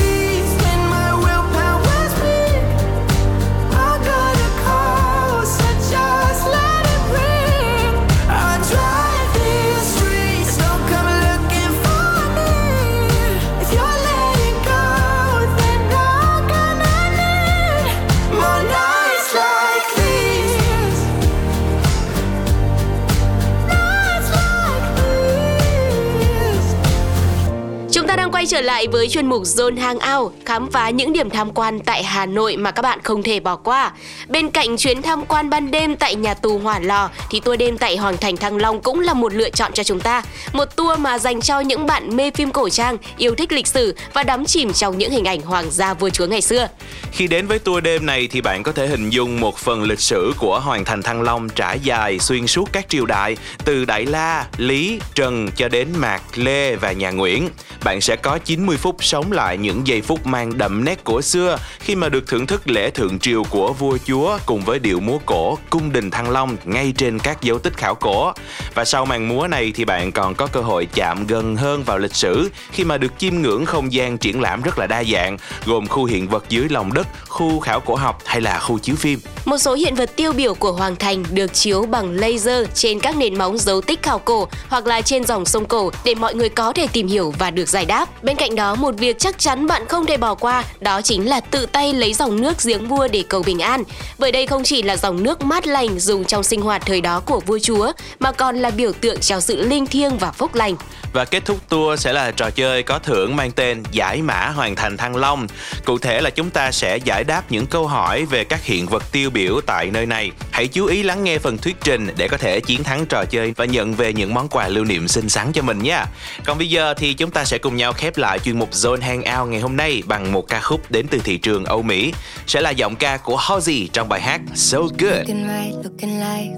lại 28.76 28.86
với 28.88 29.08
chuyên 29.08 29.26
mục 29.26 29.42
Zone 29.42 29.78
Hangout, 29.78 30.32
khám 30.44 30.70
phá 30.70 30.90
những 30.90 31.12
điểm 31.12 31.30
tham 31.30 31.52
quan 31.54 31.80
tại 31.80 32.04
Hà 32.04 32.26
Nội 32.26 32.56
mà 32.56 32.70
các 32.70 32.82
bạn 32.82 32.98
không 33.02 33.22
thể 33.22 33.40
bỏ 33.40 33.56
qua. 33.56 33.92
Bên 34.28 34.50
cạnh 34.50 34.76
chuyến 34.76 35.02
tham 35.02 35.26
quan 35.26 35.50
ban 35.50 35.70
đêm 35.70 35.96
tại 35.96 36.14
nhà 36.14 36.34
tù 36.34 36.58
Hỏa 36.58 36.78
Lò 36.78 37.10
thì 37.30 37.40
tour 37.40 37.58
đêm 37.58 37.78
tại 37.78 37.96
Hoàng 37.96 38.16
Thành 38.16 38.36
Thăng 38.36 38.56
Long 38.56 38.80
cũng 38.80 39.00
là 39.00 39.14
một 39.14 39.34
lựa 39.34 39.50
chọn 39.50 39.72
cho 39.72 39.82
chúng 39.82 40.00
ta. 40.00 40.22
Một 40.52 40.76
tour 40.76 40.98
mà 40.98 41.18
dành 41.18 41.40
cho 41.40 41.60
những 41.60 41.86
bạn 41.86 42.16
mê 42.16 42.30
phim 42.30 42.50
cổ 42.50 42.68
trang, 42.68 42.96
yêu 43.18 43.34
thích 43.34 43.52
lịch 43.52 43.66
sử 43.66 43.94
và 44.12 44.22
đắm 44.22 44.44
chìm 44.44 44.72
trong 44.72 44.98
những 44.98 45.10
hình 45.10 45.24
ảnh 45.24 45.40
hoàng 45.40 45.70
gia 45.70 45.94
vua 45.94 46.10
chúa 46.10 46.26
ngày 46.26 46.40
xưa. 46.40 46.68
Khi 47.12 47.26
đến 47.26 47.46
với 47.46 47.58
tour 47.58 47.84
đêm 47.84 48.06
này 48.06 48.28
thì 48.30 48.40
bạn 48.40 48.62
có 48.62 48.72
thể 48.72 48.86
hình 48.86 49.10
dung 49.10 49.40
một 49.40 49.58
phần 49.58 49.82
lịch 49.82 50.00
sử 50.00 50.32
của 50.38 50.60
Hoàng 50.60 50.84
thành 50.84 51.02
Thăng 51.02 51.22
Long 51.22 51.48
trải 51.48 51.78
dài 51.82 52.18
xuyên 52.18 52.46
suốt 52.46 52.72
các 52.72 52.88
triều 52.88 53.06
đại 53.06 53.36
từ 53.64 53.84
Đại 53.84 54.06
La, 54.06 54.46
Lý, 54.56 55.00
Trần 55.14 55.48
cho 55.56 55.68
đến 55.68 55.88
Mạc, 55.96 56.22
Lê 56.34 56.76
và 56.76 56.92
nhà 56.92 57.10
Nguyễn. 57.10 57.48
Bạn 57.84 58.00
sẽ 58.00 58.16
có 58.16 58.38
90 58.66 58.76
phút 58.76 59.05
sống 59.05 59.33
lại 59.33 59.59
những 59.59 59.87
giây 59.87 60.02
phút 60.02 60.26
mang 60.26 60.59
đậm 60.59 60.85
nét 60.85 61.05
cổ 61.05 61.22
xưa 61.22 61.59
khi 61.79 61.94
mà 61.94 62.09
được 62.09 62.26
thưởng 62.26 62.46
thức 62.46 62.68
lễ 62.68 62.90
thượng 62.90 63.18
triều 63.18 63.44
của 63.44 63.72
vua 63.72 63.98
chúa 64.07 64.38
cùng 64.46 64.61
với 64.61 64.79
điệu 64.79 65.00
múa 65.00 65.18
cổ 65.26 65.59
cung 65.70 65.92
đình 65.92 66.11
Thăng 66.11 66.31
Long 66.31 66.57
ngay 66.64 66.92
trên 66.96 67.18
các 67.18 67.42
dấu 67.42 67.59
tích 67.59 67.76
khảo 67.76 67.94
cổ. 67.94 68.33
Và 68.74 68.85
sau 68.85 69.07
màn 69.07 69.29
múa 69.29 69.46
này 69.46 69.72
thì 69.74 69.85
bạn 69.85 70.12
còn 70.12 70.35
có 70.35 70.46
cơ 70.46 70.61
hội 70.61 70.88
chạm 70.94 71.26
gần 71.26 71.57
hơn 71.57 71.83
vào 71.83 71.98
lịch 71.98 72.14
sử 72.14 72.50
khi 72.70 72.85
mà 72.85 72.98
được 72.98 73.12
chiêm 73.18 73.35
ngưỡng 73.35 73.66
không 73.66 73.92
gian 73.92 74.18
triển 74.18 74.40
lãm 74.40 74.62
rất 74.62 74.79
là 74.79 74.87
đa 74.87 75.05
dạng 75.05 75.37
gồm 75.66 75.87
khu 75.87 76.05
hiện 76.05 76.29
vật 76.29 76.44
dưới 76.48 76.68
lòng 76.68 76.92
đất, 76.92 77.07
khu 77.29 77.61
khảo 77.61 77.81
cổ 77.81 77.94
học 77.94 78.22
hay 78.24 78.40
là 78.40 78.59
khu 78.59 78.79
chiếu 78.79 78.96
phim. 78.96 79.18
Một 79.44 79.59
số 79.59 79.74
hiện 79.74 79.94
vật 79.94 80.16
tiêu 80.16 80.33
biểu 80.33 80.55
của 80.55 80.72
Hoàng 80.72 80.96
Thành 80.96 81.24
được 81.31 81.55
chiếu 81.55 81.83
bằng 81.83 82.11
laser 82.11 82.68
trên 82.74 83.00
các 83.00 83.16
nền 83.16 83.38
móng 83.38 83.59
dấu 83.59 83.81
tích 83.81 84.02
khảo 84.02 84.18
cổ 84.18 84.48
hoặc 84.68 84.87
là 84.87 85.00
trên 85.00 85.24
dòng 85.24 85.44
sông 85.44 85.64
cổ 85.64 85.90
để 86.05 86.14
mọi 86.14 86.35
người 86.35 86.48
có 86.48 86.72
thể 86.72 86.87
tìm 86.92 87.07
hiểu 87.07 87.35
và 87.38 87.50
được 87.50 87.68
giải 87.68 87.85
đáp. 87.85 88.24
Bên 88.24 88.37
cạnh 88.37 88.56
đó, 88.57 88.75
một 88.75 88.95
việc 88.99 89.19
chắc 89.19 89.38
chắn 89.38 89.66
bạn 89.66 89.87
không 89.88 90.07
thể 90.07 90.16
bỏ 90.16 90.35
qua 90.35 90.64
đó 90.81 91.03
chính 91.03 91.29
là 91.29 91.40
tự 91.40 91.66
tay 91.66 91.92
lấy 91.92 92.14
dòng 92.14 92.40
nước 92.40 92.62
giếng 92.64 92.88
vua 92.88 93.09
để 93.09 93.25
cầu 93.29 93.42
bình 93.42 93.59
an. 93.59 93.85
Bởi 94.19 94.33
đây 94.33 94.47
không 94.47 94.64
chỉ 94.64 94.83
là 94.83 94.97
dòng 94.97 95.23
nước 95.23 95.42
mát 95.42 95.66
lành 95.66 95.99
dùng 95.99 96.25
trong 96.25 96.42
sinh 96.42 96.61
hoạt 96.61 96.83
thời 96.87 97.01
đó 97.01 97.21
của 97.21 97.40
vua 97.40 97.59
chúa 97.59 97.92
mà 98.21 98.33
còn 98.33 98.57
là 98.57 98.71
biểu 98.71 98.92
tượng 98.92 99.21
cho 99.21 99.40
sự 99.40 99.69
linh 99.69 99.87
thiêng 99.87 100.19
và 100.19 100.31
phúc 100.31 100.55
lành. 100.55 100.77
Và 101.12 101.25
kết 101.25 101.45
thúc 101.45 101.69
tour 101.69 102.01
sẽ 102.01 102.12
là 102.12 102.31
trò 102.31 102.51
chơi 102.51 102.83
có 102.83 102.99
thưởng 102.99 103.37
mang 103.37 103.51
tên 103.51 103.83
Giải 103.92 104.23
mã 104.23 104.49
hoàn 104.49 104.77
thành 104.77 104.97
Thăng 104.97 105.16
Long. 105.16 105.47
Cụ 105.85 105.99
thể 105.99 106.21
là 106.21 106.31
chúng 106.31 106.51
ta 106.51 106.73
sẽ 106.73 106.97
giải 106.97 107.25
đáp 107.25 107.42
những 107.51 107.66
câu 107.66 107.87
hỏi 107.87 108.25
về 108.25 108.45
các 108.45 108.64
hiện 108.64 108.87
vật 108.87 109.03
tiêu 109.12 109.31
biểu 109.31 109.61
tại 109.66 109.90
nơi 109.90 110.07
này. 110.07 110.31
Hãy 110.57 110.69
chú 110.69 110.87
ý 110.87 111.03
lắng 111.03 111.25
nghe 111.25 111.38
phần 111.38 111.59
thuyết 111.59 111.77
trình 111.85 112.09
để 112.16 112.29
có 112.29 112.37
thể 112.37 112.61
chiến 112.61 112.85
thắng 112.85 113.07
trò 113.07 113.25
chơi 113.25 113.53
và 113.57 113.64
nhận 113.64 113.92
về 113.95 114.12
những 114.12 114.35
món 114.35 114.49
quà 114.49 114.69
lưu 114.69 114.85
niệm 114.85 115.09
xinh 115.09 115.29
xắn 115.29 115.53
cho 115.53 115.62
mình 115.62 115.79
nha. 115.79 116.07
Còn 116.45 116.59
bây 116.59 116.71
giờ 116.71 116.95
thì 116.95 117.14
chúng 117.14 117.31
ta 117.31 117.45
sẽ 117.45 117.59
cùng 117.59 117.77
nhau 117.77 117.92
khép 117.92 118.16
lại 118.16 118.38
chuyên 118.38 118.59
mục 118.59 118.71
Zone 118.71 119.01
Hangout 119.01 119.49
ngày 119.49 119.61
hôm 119.61 119.77
nay 119.77 120.03
bằng 120.07 120.33
một 120.33 120.49
ca 120.49 120.61
khúc 120.61 120.90
đến 120.90 121.07
từ 121.11 121.19
thị 121.25 121.38
trường 121.38 121.64
Âu 121.64 121.83
Mỹ. 121.83 122.12
Sẽ 122.47 122.61
là 122.61 122.71
giọng 122.71 122.97
ca 122.97 123.16
của 123.16 123.37
Halsey 123.37 123.88
trong 123.92 124.09
bài 124.09 124.21
hát 124.21 124.40
So 124.55 124.79
Good. 124.79 125.01
Looking 125.01 125.49
right, 125.49 125.75
looking 125.85 126.21
like 126.21 126.51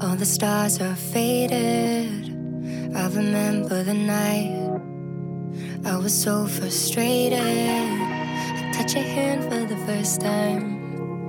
all 0.00 0.18
the 0.18 0.24
stars 0.24 0.80
are 0.80 0.96
faded. 1.14 2.06
I 2.94 3.16
remember 3.16 3.86
the 3.86 3.94
night 3.94 4.50
I 5.84 5.96
was 6.04 6.24
so 6.24 6.46
frustrated. 6.60 7.38
I 8.56 8.72
touch 8.78 8.96
your 8.96 9.06
hand 9.06 9.44
for 9.44 9.66
the 9.68 9.76
first 9.86 10.20
time. 10.20 10.79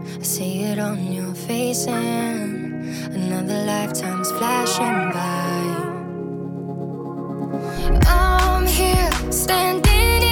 I 0.04 0.24
see 0.24 0.64
it 0.64 0.80
on 0.80 1.12
your 1.12 1.34
face, 1.34 1.88
and 1.88 2.84
another 3.16 3.64
lifetime's 3.66 4.32
flashing 4.32 5.12
by. 5.14 5.62
I'm 8.08 8.66
here 8.66 9.12
standing 9.32 10.31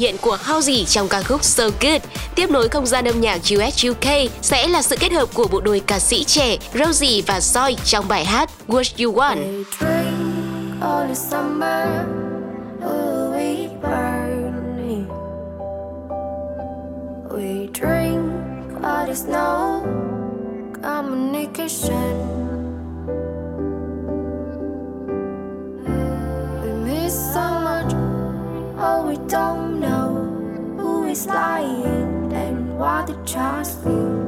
hiện 0.00 0.16
của 0.20 0.38
Halsey 0.42 0.84
trong 0.84 1.08
ca 1.08 1.22
khúc 1.22 1.44
So 1.44 1.64
Good. 1.64 2.02
Tiếp 2.34 2.50
nối 2.50 2.68
không 2.68 2.86
gian 2.86 3.04
âm 3.04 3.20
nhạc 3.20 3.36
US 3.36 3.86
UK 3.90 4.30
sẽ 4.42 4.68
là 4.68 4.82
sự 4.82 4.96
kết 5.00 5.12
hợp 5.12 5.28
của 5.34 5.48
bộ 5.52 5.60
đôi 5.60 5.80
ca 5.86 5.98
sĩ 5.98 6.24
trẻ 6.24 6.56
Rosie 6.74 7.22
và 7.26 7.40
Soi 7.40 7.76
trong 7.84 8.08
bài 8.08 8.24
hát 8.24 8.50
What 8.68 9.04
You 9.04 9.12
Want. 9.14 9.64
all 10.80 11.06
the 11.06 11.14
summer, 11.14 12.06
ooh, 12.82 13.32
we 13.34 13.68
burn. 13.82 14.30
We 17.30 17.68
drink 17.72 18.82
all 18.82 19.06
the 19.06 19.14
snow, 19.14 19.82
communication. 20.82 22.59
Oh, 28.82 29.06
we 29.06 29.18
don't 29.28 29.78
know 29.78 30.14
who 30.78 31.04
is 31.04 31.26
lying 31.26 32.32
and 32.32 32.78
what 32.78 33.08
the 33.08 33.14
trust 33.26 33.84
is. 33.84 34.19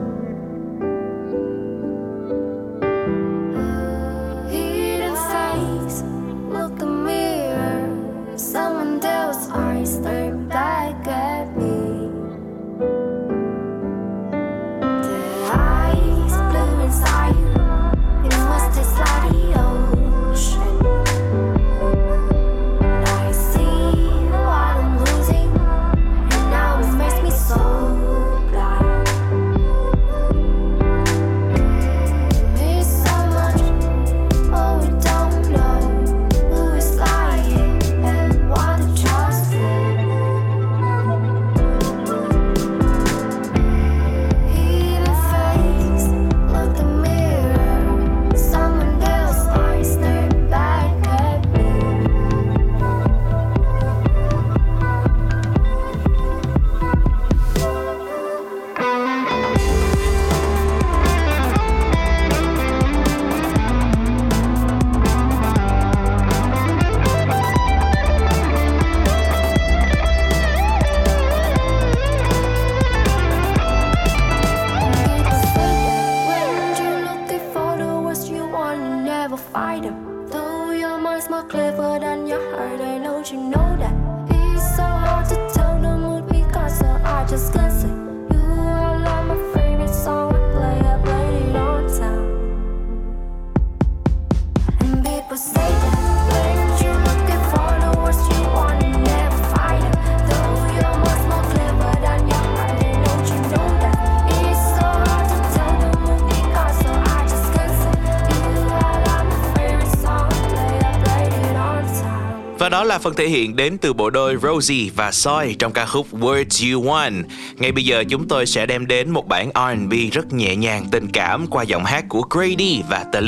là 112.93 112.99
phần 112.99 113.15
thể 113.15 113.29
hiện 113.29 113.57
đến 113.57 113.79
từ 113.79 113.93
bộ 113.93 114.11
đôi 114.11 114.37
Rosie 114.43 114.91
và 114.97 115.13
Soi 115.13 115.57
trong 115.59 115.73
ca 115.73 115.87
khúc 115.87 116.07
Words 116.13 116.75
You 116.75 116.83
Want. 116.83 117.23
Ngay 117.59 117.73
bây 117.73 117.85
giờ 117.85 118.05
chúng 118.09 118.29
tôi 118.29 118.47
sẽ 118.47 118.67
đem 118.67 118.87
đến 118.87 119.11
một 119.11 119.29
bản 119.29 119.51
R&B 119.55 119.93
rất 120.13 120.33
nhẹ 120.33 120.57
nhàng, 120.57 120.87
tình 120.91 121.09
cảm 121.13 121.47
qua 121.47 121.63
giọng 121.63 121.85
hát 121.85 122.05
của 122.09 122.23
Grady 122.31 122.83
và 122.91 123.05
Tờ 123.13 123.21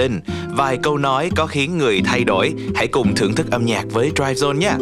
Vài 0.57 0.79
câu 0.83 0.98
nói 0.98 1.31
có 1.37 1.46
khiến 1.46 1.79
người 1.79 2.03
thay 2.05 2.24
đổi. 2.24 2.55
Hãy 2.74 2.87
cùng 2.87 3.14
thưởng 3.14 3.35
thức 3.35 3.50
âm 3.50 3.66
nhạc 3.66 3.85
với 3.92 4.11
Drive 4.16 4.35
Zone 4.35 4.59
nhé. 4.59 4.72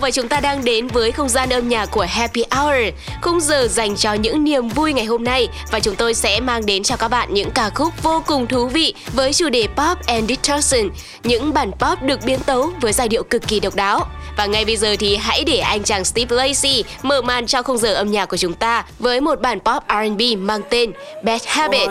và 0.00 0.10
chúng 0.10 0.28
ta 0.28 0.40
đang 0.40 0.64
đến 0.64 0.86
với 0.86 1.12
không 1.12 1.28
gian 1.28 1.48
âm 1.48 1.68
nhạc 1.68 1.86
của 1.86 2.06
Happy 2.08 2.44
Hour, 2.50 2.94
khung 3.22 3.40
giờ 3.40 3.68
dành 3.70 3.96
cho 3.96 4.12
những 4.12 4.44
niềm 4.44 4.68
vui 4.68 4.92
ngày 4.92 5.04
hôm 5.04 5.24
nay 5.24 5.48
và 5.70 5.80
chúng 5.80 5.96
tôi 5.96 6.14
sẽ 6.14 6.40
mang 6.40 6.66
đến 6.66 6.82
cho 6.82 6.96
các 6.96 7.08
bạn 7.08 7.34
những 7.34 7.50
ca 7.50 7.70
khúc 7.70 8.02
vô 8.02 8.22
cùng 8.26 8.46
thú 8.46 8.66
vị 8.66 8.94
với 9.12 9.32
chủ 9.32 9.48
đề 9.48 9.66
pop 9.66 10.06
and 10.06 10.28
distortion, 10.28 10.90
những 11.24 11.52
bản 11.52 11.70
pop 11.72 12.02
được 12.02 12.20
biến 12.24 12.40
tấu 12.40 12.70
với 12.80 12.92
giai 12.92 13.08
điệu 13.08 13.22
cực 13.22 13.48
kỳ 13.48 13.60
độc 13.60 13.74
đáo. 13.74 14.06
Và 14.36 14.46
ngay 14.46 14.64
bây 14.64 14.76
giờ 14.76 14.96
thì 14.98 15.16
hãy 15.16 15.44
để 15.44 15.58
anh 15.58 15.82
chàng 15.82 16.04
Steve 16.04 16.36
Lacy 16.36 16.84
mở 17.02 17.22
màn 17.22 17.46
cho 17.46 17.62
khung 17.62 17.78
giờ 17.78 17.94
âm 17.94 18.10
nhạc 18.10 18.26
của 18.26 18.36
chúng 18.36 18.54
ta 18.54 18.84
với 18.98 19.20
một 19.20 19.40
bản 19.40 19.58
pop 19.60 19.82
R&B 19.88 20.38
mang 20.38 20.60
tên 20.70 20.92
Bad 21.24 21.42
Habit. 21.46 21.90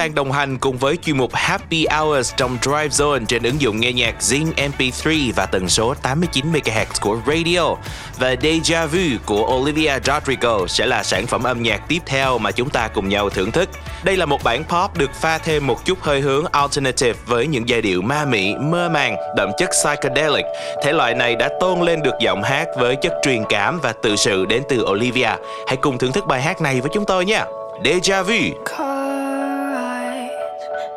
Đang 0.00 0.14
đồng 0.14 0.32
hành 0.32 0.58
cùng 0.58 0.78
với 0.78 0.96
chuyên 0.96 1.16
mục 1.16 1.34
Happy 1.34 1.86
Hours 1.86 2.32
trong 2.36 2.58
Drive 2.62 2.88
Zone 2.88 3.24
trên 3.26 3.42
ứng 3.42 3.60
dụng 3.60 3.80
nghe 3.80 3.92
nhạc 3.92 4.14
Zing 4.20 4.52
MP3 4.54 5.32
và 5.36 5.46
tần 5.46 5.68
số 5.68 5.94
89 5.94 6.52
MHz 6.52 6.84
của 7.00 7.18
Radio. 7.26 7.74
Và 8.18 8.34
Deja 8.34 8.86
Vu 8.86 9.18
của 9.26 9.56
Olivia 9.56 9.98
Rodrigo 10.04 10.66
sẽ 10.66 10.86
là 10.86 11.02
sản 11.02 11.26
phẩm 11.26 11.42
âm 11.42 11.62
nhạc 11.62 11.88
tiếp 11.88 11.98
theo 12.06 12.38
mà 12.38 12.50
chúng 12.50 12.70
ta 12.70 12.88
cùng 12.88 13.08
nhau 13.08 13.30
thưởng 13.30 13.50
thức. 13.50 13.68
Đây 14.04 14.16
là 14.16 14.26
một 14.26 14.44
bản 14.44 14.64
pop 14.64 14.98
được 14.98 15.10
pha 15.14 15.38
thêm 15.38 15.66
một 15.66 15.84
chút 15.84 16.00
hơi 16.00 16.20
hướng 16.20 16.44
alternative 16.52 17.18
với 17.26 17.46
những 17.46 17.68
giai 17.68 17.82
điệu 17.82 18.02
ma 18.02 18.24
mị, 18.24 18.54
mơ 18.54 18.88
màng, 18.88 19.16
đậm 19.36 19.50
chất 19.58 19.70
psychedelic. 19.70 20.44
Thể 20.82 20.92
loại 20.92 21.14
này 21.14 21.36
đã 21.36 21.48
tôn 21.60 21.80
lên 21.80 22.02
được 22.02 22.14
giọng 22.20 22.42
hát 22.42 22.68
với 22.76 22.96
chất 22.96 23.12
truyền 23.22 23.44
cảm 23.48 23.80
và 23.82 23.92
tự 23.92 24.16
sự 24.16 24.44
đến 24.44 24.62
từ 24.68 24.84
Olivia. 24.84 25.30
Hãy 25.66 25.76
cùng 25.80 25.98
thưởng 25.98 26.12
thức 26.12 26.26
bài 26.26 26.42
hát 26.42 26.60
này 26.60 26.80
với 26.80 26.90
chúng 26.94 27.04
tôi 27.04 27.24
nha. 27.24 27.44
Deja 27.84 28.22
Vu. 28.22 28.89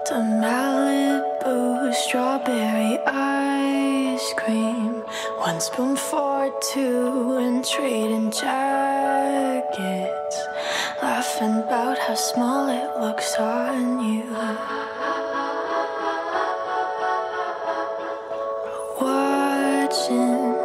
To 0.06 0.16
Malibu, 0.16 1.94
strawberry 1.94 3.00
ice 3.08 4.34
cream, 4.36 5.02
one 5.38 5.62
spoon 5.62 5.96
for 5.96 6.52
two, 6.74 7.38
and 7.38 7.64
trading 7.64 8.30
jackets, 8.30 8.48
laughing 11.02 11.56
about 11.60 11.98
how 12.00 12.16
small 12.16 12.68
it 12.68 13.00
looks 13.00 13.36
on 13.40 14.04
you. 14.04 14.26
Watching 19.00 20.58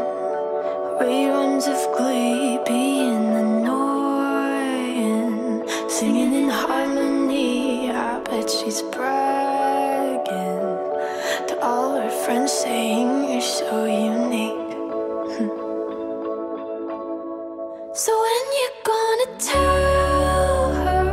reruns 0.98 1.68
of 1.68 1.80
Glee 1.96 2.58
being 2.66 3.36
annoying, 3.44 4.82
singing 5.88 6.34
in 6.34 6.48
harmony. 6.48 7.67
I 8.28 8.30
bet 8.30 8.50
she's 8.50 8.82
bragging 8.82 10.60
to 11.48 11.58
all 11.62 11.98
her 11.98 12.10
friends, 12.10 12.52
saying 12.52 13.32
you're 13.32 13.40
so 13.40 13.86
unique. 13.86 14.52
so 17.96 18.12
when 18.24 18.44
you're 18.58 18.80
gonna 18.84 19.30
tell 19.38 20.74
her 20.84 21.10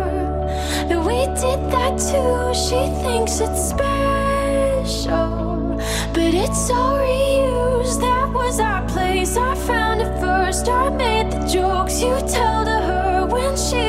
that 0.89 1.01
we 1.07 1.25
did 1.39 1.61
that 1.71 1.97
too? 1.97 2.53
She 2.53 2.89
thinks 3.01 3.39
it's 3.39 3.69
special, 3.69 5.77
but 6.13 6.33
it's 6.33 6.69
all 6.69 6.97
reused. 6.97 8.01
That 8.01 8.29
was 8.33 8.59
our 8.59 8.85
place. 8.89 9.37
I 9.37 9.55
found 9.55 10.01
it 10.01 10.19
first. 10.19 10.67
I 10.67 10.89
made 10.89 11.31
the 11.31 11.45
jokes 11.47 12.01
you 12.01 12.19
tell 12.27 12.65
to 12.65 12.77
her 12.89 13.25
when 13.25 13.55
she's 13.55 13.84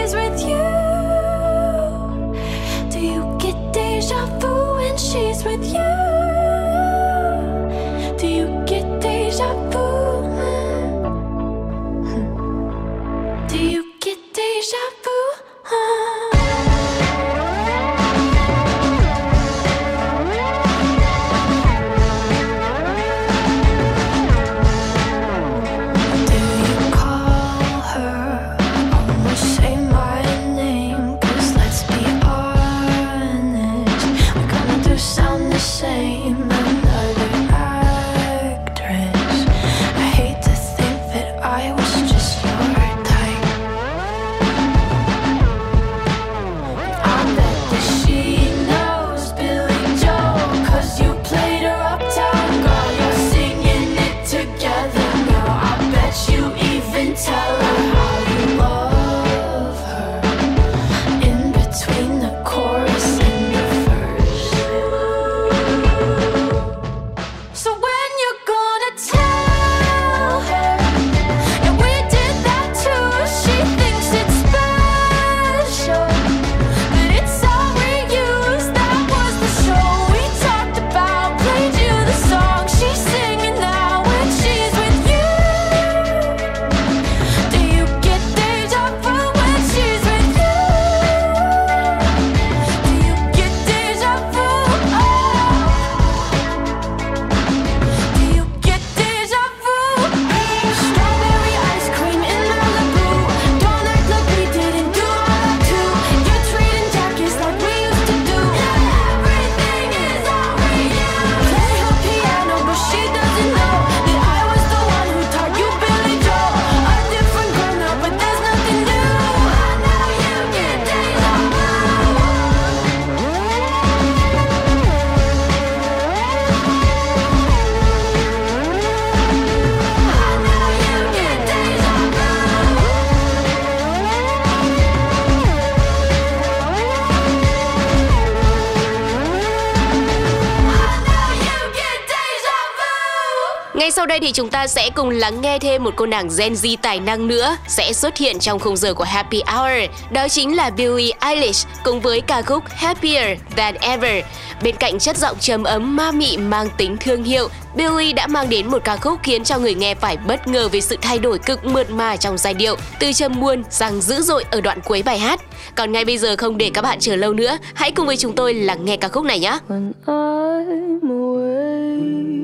sau 144.07 144.09
đây 144.09 144.21
thì 144.21 144.33
chúng 144.33 144.49
ta 144.49 144.67
sẽ 144.67 144.91
cùng 144.91 145.11
lắng 145.11 145.41
nghe 145.41 145.59
thêm 145.59 145.85
một 145.85 145.95
cô 145.97 146.07
nàng 146.07 146.29
Gen 146.39 146.53
Z 146.53 146.77
tài 146.83 147.01
năng 147.01 147.29
nữa 147.29 147.57
sẽ 147.69 147.93
xuất 147.93 148.17
hiện 148.17 148.39
trong 148.39 148.59
khung 148.59 148.77
giờ 148.77 148.95
của 148.95 149.05
Happy 149.05 149.43
Hour. 149.47 149.91
Đó 150.11 150.29
chính 150.29 150.57
là 150.57 150.71
Billie 150.71 151.13
Eilish 151.21 151.69
cùng 151.85 152.01
với 152.01 152.21
ca 152.21 152.43
khúc 152.43 152.65
Happier 152.69 153.39
Than 153.57 153.75
Ever. 153.75 154.25
Bên 154.63 154.77
cạnh 154.77 154.99
chất 154.99 155.17
giọng 155.17 155.37
trầm 155.41 155.65
ấm 155.65 155.97
ma 155.97 156.11
mị 156.11 156.37
mang 156.37 156.69
tính 156.77 156.97
thương 157.01 157.25
hiệu, 157.25 157.49
Billie 157.77 158.13
đã 158.13 158.27
mang 158.27 158.51
đến 158.51 158.71
một 158.71 158.85
ca 158.85 158.97
khúc 158.97 159.19
khiến 159.23 159.45
cho 159.45 159.59
người 159.59 159.75
nghe 159.75 159.95
phải 159.95 160.17
bất 160.17 160.49
ngờ 160.49 160.69
về 160.69 160.81
sự 160.81 160.97
thay 161.03 161.19
đổi 161.19 161.39
cực 161.39 161.65
mượt 161.65 161.91
mà 161.91 162.17
trong 162.17 162.39
giai 162.39 162.55
điệu, 162.55 162.77
từ 163.01 163.13
trầm 163.13 163.41
buồn 163.41 163.63
sang 163.71 164.01
dữ 164.01 164.23
dội 164.23 164.45
ở 164.51 164.61
đoạn 164.61 164.81
cuối 164.85 165.03
bài 165.03 165.19
hát. 165.19 165.41
Còn 165.75 165.93
ngay 165.93 166.05
bây 166.05 166.19
giờ 166.19 166.37
không 166.39 166.59
để 166.59 166.71
các 166.75 166.83
bạn 166.83 166.99
chờ 167.01 167.17
lâu 167.17 167.33
nữa, 167.33 167.59
hãy 167.75 167.93
cùng 167.93 168.07
với 168.07 168.17
chúng 168.17 168.33
tôi 168.33 168.55
lắng 168.55 168.85
nghe 168.85 168.97
ca 168.97 169.09
khúc 169.09 169.25
này 169.25 169.39
nhé. 169.39 169.59
When 169.69 169.93
I'm 170.07 171.01
away 171.01 172.36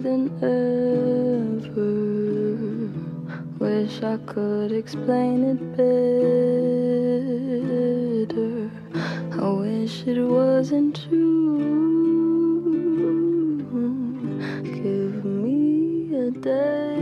than 0.00 0.30
ever. 0.42 1.82
Wish 3.58 4.02
I 4.02 4.16
could 4.26 4.72
explain 4.72 5.44
it 5.44 5.60
better. 8.26 8.70
I 9.40 9.48
wish 9.50 10.06
it 10.06 10.20
wasn't 10.22 11.00
true. 11.04 11.58
Give 14.64 15.24
me 15.24 16.14
a 16.26 16.30
day 16.30 16.98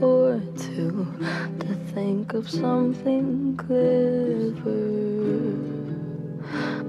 or 0.00 0.40
two 0.56 1.06
to 1.60 1.74
think 1.92 2.32
of 2.34 2.48
something 2.48 3.56
clever 3.56 5.00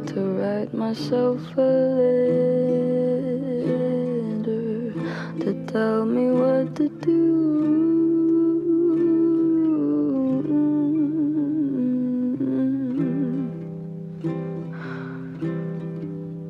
to 0.07 0.19
write 0.37 0.73
myself 0.73 1.41
a 1.57 1.61
letter 1.99 3.90
to 5.39 5.53
tell 5.65 6.05
me 6.05 6.29
what 6.29 6.75
to 6.75 6.89
do. 6.89 7.21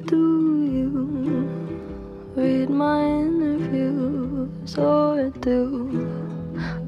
Do 0.08 0.24
you 0.76 0.90
read 2.36 2.70
my 2.70 3.04
interviews 3.06 4.78
or 4.78 5.30
do 5.42 5.60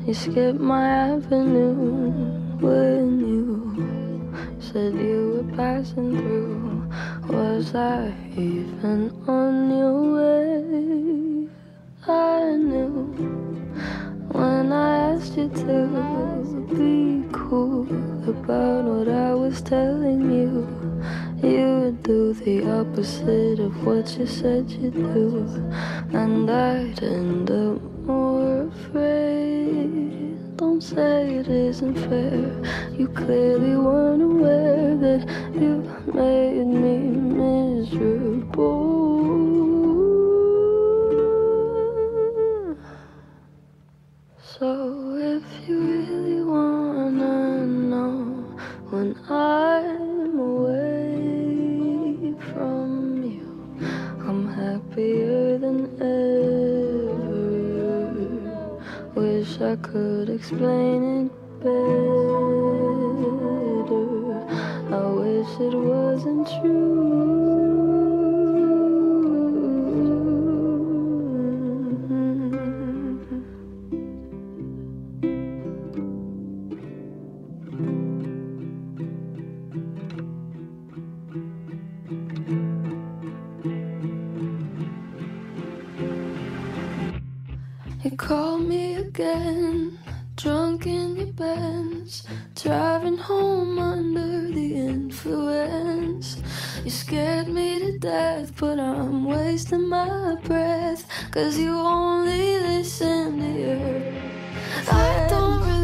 you 0.06 0.14
skip 0.14 0.56
my 0.56 0.88
avenue 1.14 1.76
when 2.60 3.20
you 3.20 3.48
said 4.60 4.96
you 4.96 5.46
were 5.46 5.56
passing 5.56 6.18
through? 6.18 6.90
Was 7.30 7.74
I 7.76 8.14
even 8.36 9.12
on 9.28 9.43
you 24.24 24.30
said 24.30 24.72
you'd 24.72 24.94
do, 24.94 25.46
breath, 100.44 101.06
cause 101.32 101.58
you 101.58 101.78
only 101.78 102.60
listen 102.60 103.40
to 103.40 103.50
your. 103.60 104.14
I 104.92 105.28
don't 105.30 105.62
relate 105.62 105.83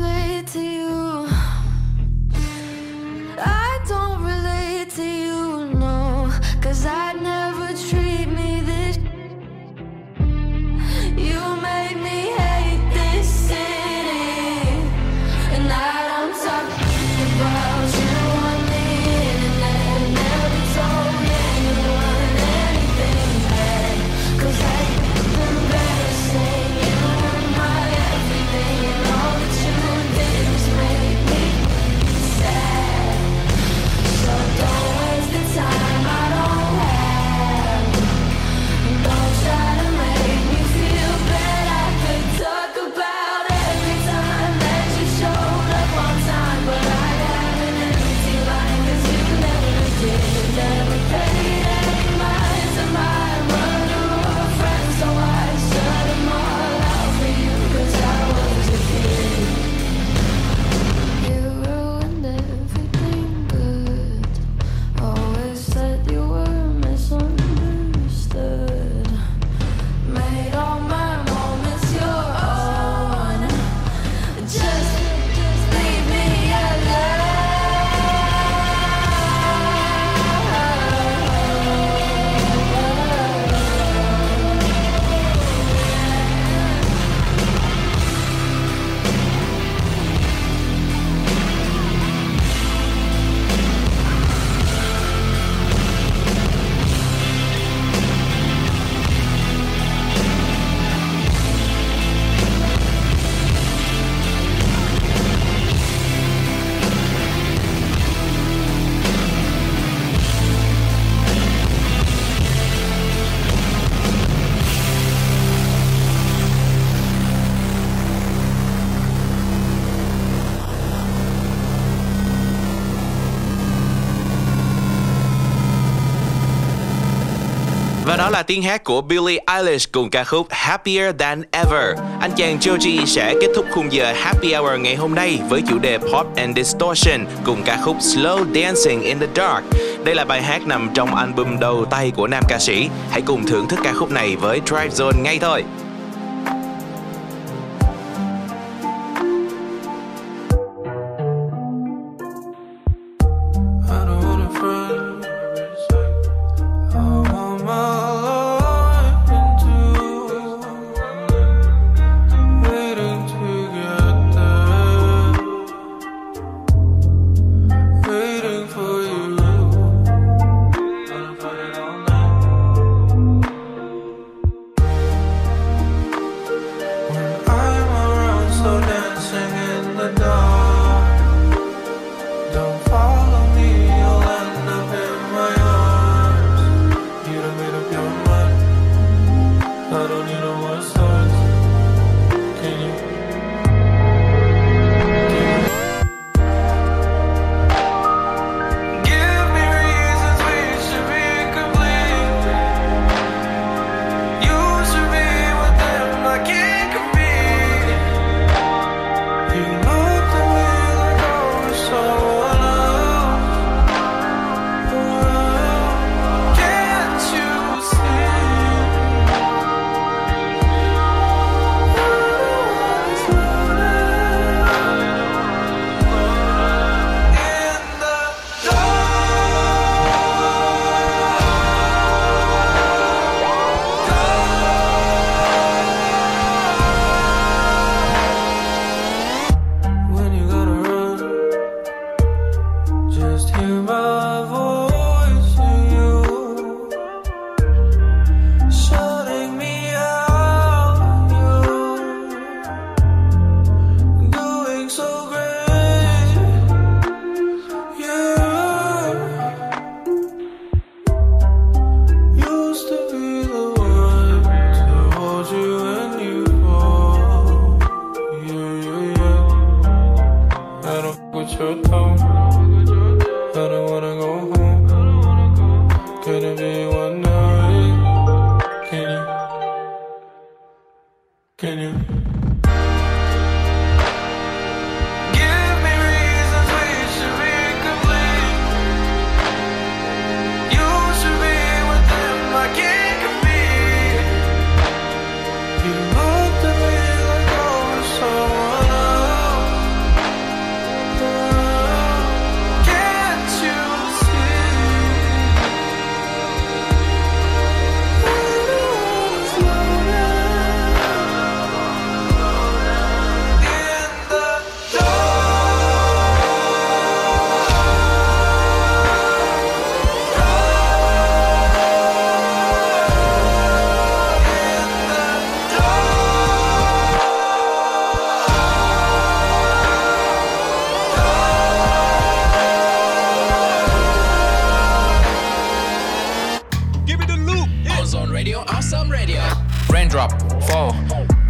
Là 128.31 128.43
tiếng 128.43 128.63
hát 128.63 128.83
của 128.83 129.01
Billie 129.01 129.39
Eilish 129.47 129.91
cùng 129.91 130.09
ca 130.09 130.23
khúc 130.23 130.47
Happier 130.49 131.15
Than 131.19 131.43
Ever. 131.51 131.99
Anh 132.19 132.31
chàng 132.35 132.57
Joji 132.59 133.05
sẽ 133.05 133.33
kết 133.41 133.47
thúc 133.55 133.65
khung 133.71 133.91
giờ 133.91 134.13
Happy 134.13 134.53
Hour 134.53 134.79
ngày 134.79 134.95
hôm 134.95 135.15
nay 135.15 135.39
với 135.49 135.61
chủ 135.69 135.79
đề 135.79 135.97
Pop 135.97 136.35
and 136.35 136.57
Distortion 136.57 137.25
cùng 137.45 137.63
ca 137.65 137.77
khúc 137.85 137.97
Slow 137.97 138.45
Dancing 138.53 139.01
in 139.01 139.19
the 139.19 139.27
Dark. 139.35 139.63
Đây 140.03 140.15
là 140.15 140.25
bài 140.25 140.41
hát 140.41 140.67
nằm 140.67 140.89
trong 140.93 141.15
album 141.15 141.59
đầu 141.59 141.85
tay 141.85 142.11
của 142.15 142.27
nam 142.27 142.43
ca 142.49 142.59
sĩ. 142.59 142.89
Hãy 143.11 143.21
cùng 143.21 143.45
thưởng 143.47 143.67
thức 143.67 143.79
ca 143.83 143.93
khúc 143.93 144.11
này 144.11 144.35
với 144.35 144.61
Drive 144.65 144.87
Zone 144.87 145.21
ngay 145.23 145.39
thôi. 145.41 145.63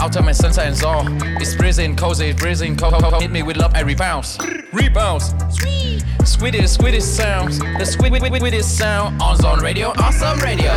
Out 0.10 0.16
of 0.16 0.26
my 0.26 0.32
and 0.57 0.76
zone. 0.76 1.20
It's 1.39 1.53
freezing, 1.53 1.95
cozy, 1.95 2.34
breezing, 2.34 2.76
cold. 2.76 2.95
Co- 2.95 3.12
co- 3.12 3.20
hit 3.20 3.30
me 3.30 3.43
with 3.43 3.57
love 3.57 3.76
every 3.76 3.93
bounce. 3.93 4.39
Rebounds. 4.74 5.36
Sweet. 5.51 6.03
Sweetest, 6.26 6.80
sweetest 6.80 7.16
sounds. 7.16 7.60
The 7.60 7.86
sweet, 7.86 8.12
sweetest 8.39 8.76
sound. 8.76 9.22
On 9.22 9.38
Zone 9.38 9.60
Radio, 9.60 9.89
awesome 9.99 10.39
radio. 10.39 10.76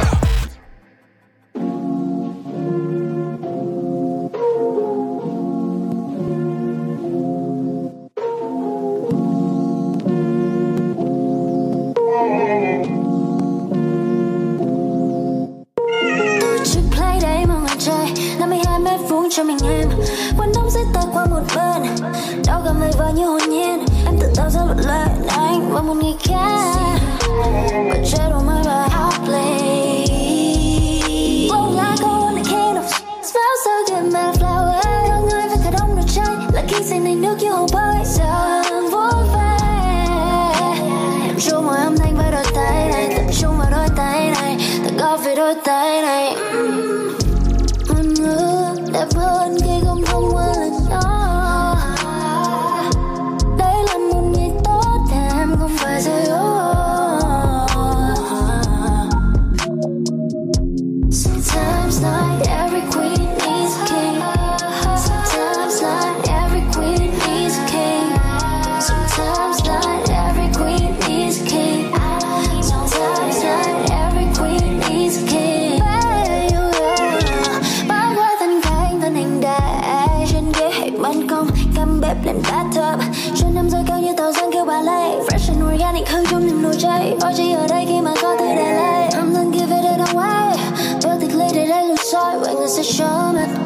Soi 92.10 92.38
Vậy 92.38 92.54
người 92.54 92.68
sẽ 92.68 92.82
show 92.82 93.34
mình 93.34 93.56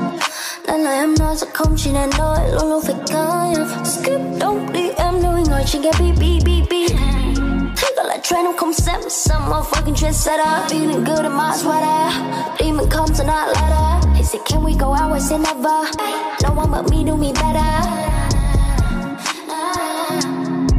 Nên 0.66 0.80
lời 0.84 0.96
em 0.96 1.14
nói 1.18 1.36
sẽ 1.36 1.46
không 1.52 1.74
chỉ 1.76 1.90
là 1.92 2.06
nói 2.18 2.38
Luôn 2.52 2.70
luôn 2.70 2.82
phải 2.82 2.94
có 3.12 3.54
Skip 3.84 4.20
don't 4.40 4.72
đi 4.72 4.90
em 4.96 5.22
nuôi 5.22 5.42
ngồi 5.50 5.62
trên 5.66 5.82
cái 5.82 5.92
beep 6.00 6.14
beep 6.20 6.42
beep 6.46 6.70
beep 6.70 7.00
Thấy 7.76 7.92
gọi 7.96 8.06
là 8.06 8.16
trend 8.22 8.46
em 8.46 8.56
không 8.56 8.72
xem 8.72 9.00
Some 9.08 9.44
motherfucking 9.50 9.94
trendsetter 9.94 10.46
Feeling 10.68 11.04
good 11.04 11.22
in 11.22 11.32
my 11.32 11.52
sweater. 11.62 12.12
Demon 12.58 12.90
comes 12.90 13.20
and 13.20 13.28
not 13.28 13.48
letter 13.48 14.08
They 14.14 14.24
say 14.24 14.40
can 14.44 14.64
we 14.64 14.72
go 14.72 14.86
out? 14.86 15.12
I 15.12 15.20
say 15.20 15.38
never? 15.38 15.84
No 16.42 16.50
one 16.56 16.70
but 16.70 16.90
me 16.90 17.04
do 17.04 17.16
me 17.16 17.32
better. 17.32 18.16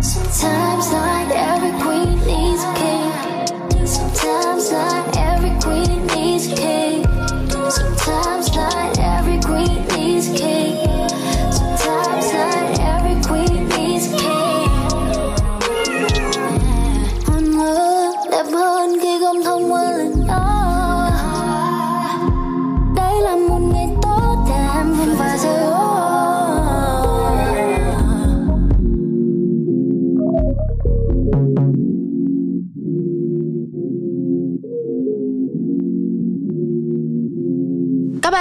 Sometimes 0.01 0.91
not 0.91 1.31
every 1.31 1.71
queen 1.81 2.19
needs 2.25 2.63
a 2.63 2.73
king. 2.75 3.87
Sometimes 3.87 4.71
not 4.71 5.17
every 5.17 5.51
queen 5.61 6.07
needs 6.07 6.51
a 6.51 6.55
king. 6.55 6.86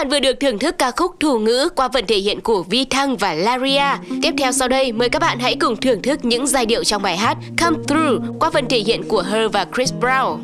Bạn 0.06 0.10
vừa 0.10 0.20
được 0.20 0.40
thưởng 0.40 0.58
thức 0.58 0.78
ca 0.78 0.90
khúc 0.90 1.16
Thủ 1.20 1.38
ngữ 1.38 1.68
qua 1.76 1.88
phần 1.88 2.06
thể 2.06 2.16
hiện 2.16 2.40
của 2.40 2.62
Vi 2.62 2.84
Thăng 2.84 3.16
và 3.16 3.34
Laria. 3.34 4.18
Tiếp 4.22 4.34
theo 4.38 4.52
sau 4.52 4.68
đây, 4.68 4.92
mời 4.92 5.08
các 5.08 5.18
bạn 5.18 5.38
hãy 5.38 5.56
cùng 5.56 5.76
thưởng 5.76 6.02
thức 6.02 6.24
những 6.24 6.46
giai 6.46 6.66
điệu 6.66 6.84
trong 6.84 7.02
bài 7.02 7.16
hát 7.16 7.38
Come 7.58 7.76
Through 7.88 8.22
qua 8.40 8.50
phần 8.50 8.68
thể 8.68 8.78
hiện 8.78 9.08
của 9.08 9.22
Her 9.22 9.52
và 9.52 9.66
Chris 9.74 9.92
Brown. 10.00 10.38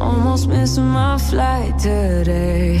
Almost 0.00 0.48
missing 0.48 0.94
my 0.94 1.16
flight 1.30 1.70
today. 1.84 2.80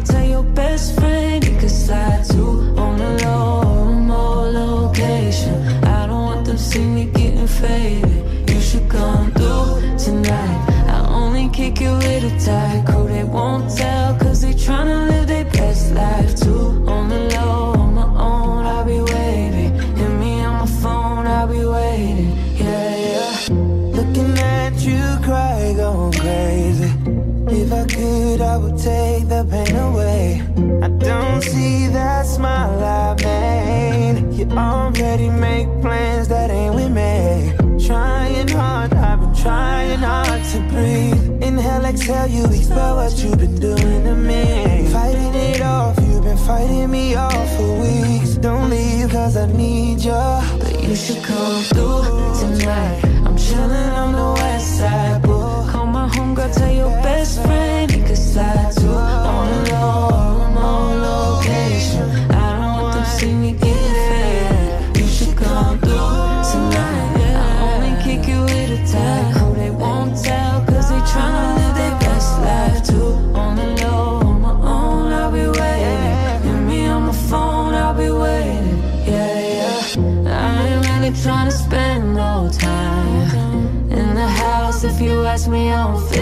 tell 0.00 0.24
your 0.24 0.42
best 0.42 0.89
Exhale, 42.10 42.26
you 42.26 42.44
expel 42.46 42.96
what 42.96 43.22
you've 43.22 43.38
been 43.38 43.54
doing 43.60 44.04
to 44.04 44.14
me. 44.16 44.88
Fighting 44.90 45.32
it 45.32 45.60
off, 45.60 45.96
you've 46.00 46.24
been 46.24 46.36
fighting 46.36 46.90
me 46.90 47.14
off 47.14 47.56
for 47.56 47.80
weeks. 47.80 48.30
Don't 48.34 48.68
leave, 48.68 49.10
cause 49.10 49.36
I 49.36 49.46
need 49.52 50.00
you. 50.00 50.10
But 50.10 50.82
you 50.82 50.96
should 50.96 51.22
come 51.22 51.62
through 51.62 52.58
tonight. 52.58 52.99
Me, 85.50 85.72
I 85.72 86.19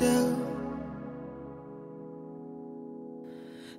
still. 0.00 0.34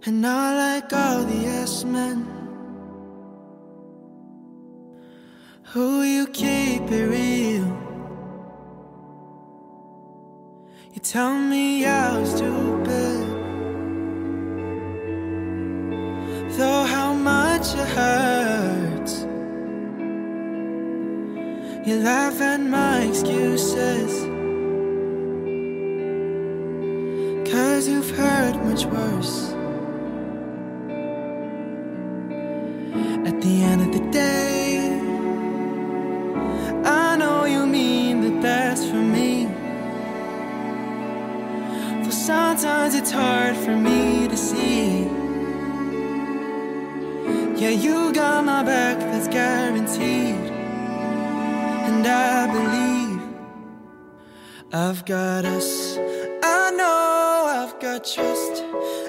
And 0.05 0.21
not 0.21 0.55
like 0.63 0.93
all 0.93 1.23
the 1.23 1.39
yes 1.49 1.83
men 1.83 2.17
who 5.71 6.03
you 6.03 6.27
keep 6.27 6.83
it 6.99 7.05
real. 7.17 7.69
You 10.93 10.99
tell 11.01 11.33
me 11.51 11.85
I 11.85 12.19
was 12.19 12.29
stupid, 12.35 13.21
though 16.57 16.83
how 16.95 17.13
much 17.13 17.67
it 17.83 17.89
hurts. 17.97 19.15
You 21.87 21.95
laugh 22.09 22.39
at 22.41 22.59
my 22.59 22.95
excuses, 23.09 24.30
much 28.71 28.85
worse. 28.85 29.51
At 33.29 33.41
the 33.41 33.55
end 33.69 33.81
of 33.85 33.91
the 33.97 34.11
day, 34.11 34.97
I 36.85 37.17
know 37.17 37.43
you 37.43 37.65
mean 37.65 38.21
the 38.21 38.41
best 38.41 38.87
for 38.89 39.03
me. 39.17 39.47
Though 42.01 42.17
sometimes 42.31 42.95
it's 42.95 43.11
hard 43.11 43.57
for 43.57 43.75
me 43.75 44.29
to 44.29 44.37
see. 44.37 45.03
Yeah, 47.61 47.73
you 47.85 48.13
got 48.13 48.45
my 48.45 48.63
back, 48.63 48.99
that's 48.99 49.27
guaranteed. 49.27 50.45
And 51.87 52.07
I 52.07 52.47
believe 52.55 53.21
I've 54.71 55.03
got 55.05 55.43
us. 55.43 55.80
I 57.91 57.95
got 57.95 58.05
trust. 58.05 58.63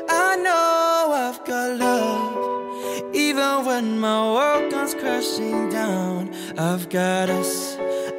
I 0.08 0.34
know 0.42 1.12
I've 1.14 1.44
got 1.44 1.78
love. 1.78 3.14
Even 3.14 3.64
when 3.64 4.00
my 4.00 4.32
world 4.32 4.72
comes 4.72 4.92
crashing 4.94 5.68
down, 5.68 6.34
I've 6.58 6.88
got 6.88 7.30
us. 7.30 7.76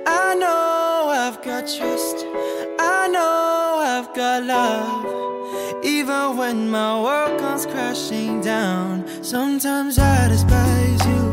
I 0.08 0.36
know 0.36 1.10
I've 1.10 1.44
got 1.44 1.68
trust. 1.68 2.26
I 2.80 3.10
know 3.12 3.82
I've 3.94 4.16
got 4.16 4.44
love. 4.44 5.84
Even 5.84 6.38
when 6.38 6.70
my 6.72 7.02
world 7.02 7.42
comes 7.42 7.66
crashing 7.66 8.40
down, 8.40 9.06
sometimes 9.22 10.00
I 10.00 10.30
despise 10.30 11.06
you. 11.06 11.33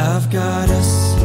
I've 0.00 0.30
got 0.30 0.70
us. 0.70 1.17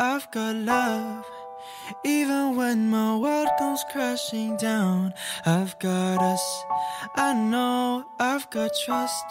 I've 0.00 0.30
got 0.30 0.54
love. 0.54 1.24
Even 2.04 2.54
when 2.54 2.88
my 2.88 3.16
world 3.16 3.48
comes 3.58 3.82
crashing 3.90 4.56
down, 4.56 5.12
I've 5.44 5.76
got 5.80 6.22
us. 6.22 6.64
I 7.16 7.34
know 7.34 8.04
I've 8.20 8.48
got 8.50 8.70
trust. 8.84 9.24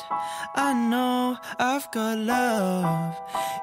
I 0.55 0.73
know 0.73 1.37
I've 1.57 1.89
got 1.91 2.17
love. 2.17 3.15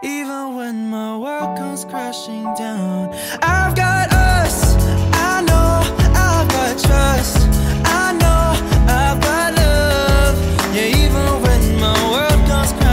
Even 0.03 0.57
when 0.57 0.89
my 0.89 1.19
world 1.19 1.59
comes 1.59 1.85
crashing 1.85 2.45
down, 2.55 3.13
I've 3.43 3.77
got 3.77 4.11
us. 4.11 4.75
I 5.13 5.43
know 5.43 5.83
I've 6.17 6.49
got 6.49 6.79
trust. 6.79 7.37
I 7.85 8.13
know 8.21 8.57
I've 8.89 9.21
got 9.21 9.55
love. 9.57 10.75
Yeah, 10.75 10.87
even 11.05 11.43
when 11.43 11.81
my 11.81 12.11
world 12.11 12.49
comes 12.49 12.73
crashing 12.73 12.81
down, 12.81 12.84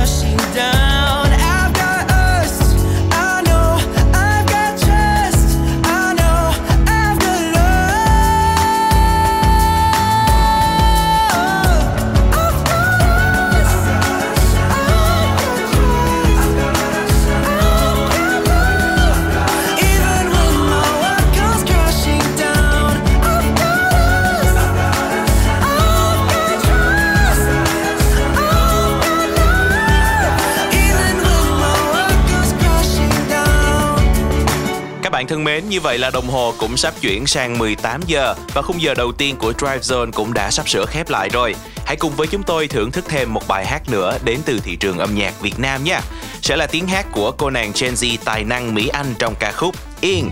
thân 35.32 35.44
mến, 35.44 35.70
như 35.70 35.82
vậy 35.82 35.98
là 35.98 36.10
đồng 36.10 36.28
hồ 36.28 36.54
cũng 36.58 36.78
sắp 36.78 36.94
chuyển 37.02 37.28
sang 37.28 37.58
18 37.58 38.02
giờ 38.08 38.36
và 38.54 38.62
khung 38.62 38.82
giờ 38.82 38.94
đầu 38.94 39.12
tiên 39.12 39.36
của 39.36 39.54
Drive 39.58 39.78
Zone 39.78 40.12
cũng 40.12 40.34
đã 40.34 40.52
sắp 40.52 40.70
sửa 40.70 40.86
khép 40.86 41.10
lại 41.10 41.30
rồi. 41.30 41.56
Hãy 41.86 41.96
cùng 41.96 42.12
với 42.16 42.28
chúng 42.28 42.44
tôi 42.44 42.68
thưởng 42.68 42.92
thức 42.92 43.06
thêm 43.08 43.34
một 43.34 43.48
bài 43.48 43.66
hát 43.66 43.90
nữa 43.90 44.18
đến 44.26 44.40
từ 44.46 44.60
thị 44.64 44.76
trường 44.76 44.98
âm 44.98 45.16
nhạc 45.16 45.42
Việt 45.42 45.60
Nam 45.60 45.84
nha. 45.84 46.02
Sẽ 46.42 46.56
là 46.56 46.68
tiếng 46.68 46.88
hát 46.88 47.06
của 47.12 47.32
cô 47.32 47.50
nàng 47.50 47.72
Gen 47.82 47.94
Z 47.94 48.18
tài 48.26 48.44
năng 48.44 48.74
Mỹ 48.74 48.88
Anh 48.88 49.14
trong 49.20 49.36
ca 49.40 49.52
khúc 49.52 49.76
Yên. 50.02 50.30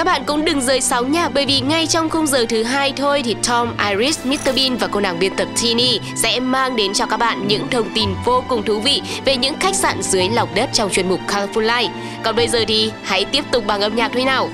Các 0.00 0.04
bạn 0.04 0.22
cũng 0.26 0.44
đừng 0.44 0.60
rời 0.60 0.80
sóng 0.80 1.12
nha 1.12 1.28
bởi 1.28 1.46
vì 1.46 1.60
ngay 1.60 1.86
trong 1.86 2.10
khung 2.10 2.26
giờ 2.26 2.46
thứ 2.48 2.62
hai 2.62 2.92
thôi 2.96 3.22
thì 3.24 3.36
Tom, 3.48 3.74
Iris, 3.90 4.26
Mr 4.26 4.54
Bean 4.56 4.76
và 4.76 4.86
cô 4.86 5.00
nàng 5.00 5.18
biên 5.18 5.36
tập 5.36 5.48
Tini 5.62 6.00
sẽ 6.16 6.40
mang 6.40 6.76
đến 6.76 6.92
cho 6.92 7.06
các 7.06 7.16
bạn 7.16 7.48
những 7.48 7.68
thông 7.70 7.90
tin 7.94 8.08
vô 8.24 8.44
cùng 8.48 8.62
thú 8.62 8.80
vị 8.80 9.02
về 9.24 9.36
những 9.36 9.54
khách 9.60 9.74
sạn 9.74 10.02
dưới 10.02 10.28
lòng 10.28 10.48
đất 10.54 10.70
trong 10.72 10.90
chuyên 10.90 11.08
mục 11.08 11.20
Colorful 11.28 11.66
Life. 11.66 11.88
Còn 12.22 12.36
bây 12.36 12.48
giờ 12.48 12.64
thì 12.68 12.92
hãy 13.02 13.24
tiếp 13.24 13.44
tục 13.50 13.64
bằng 13.66 13.80
âm 13.80 13.96
nhạc 13.96 14.10
thôi 14.14 14.24
nào. 14.24 14.48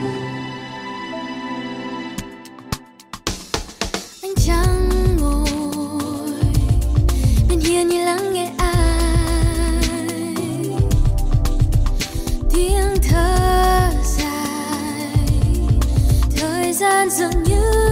anh 4.23 4.35
chẳng 4.47 4.76
dường 17.11 17.43
như 17.43 17.86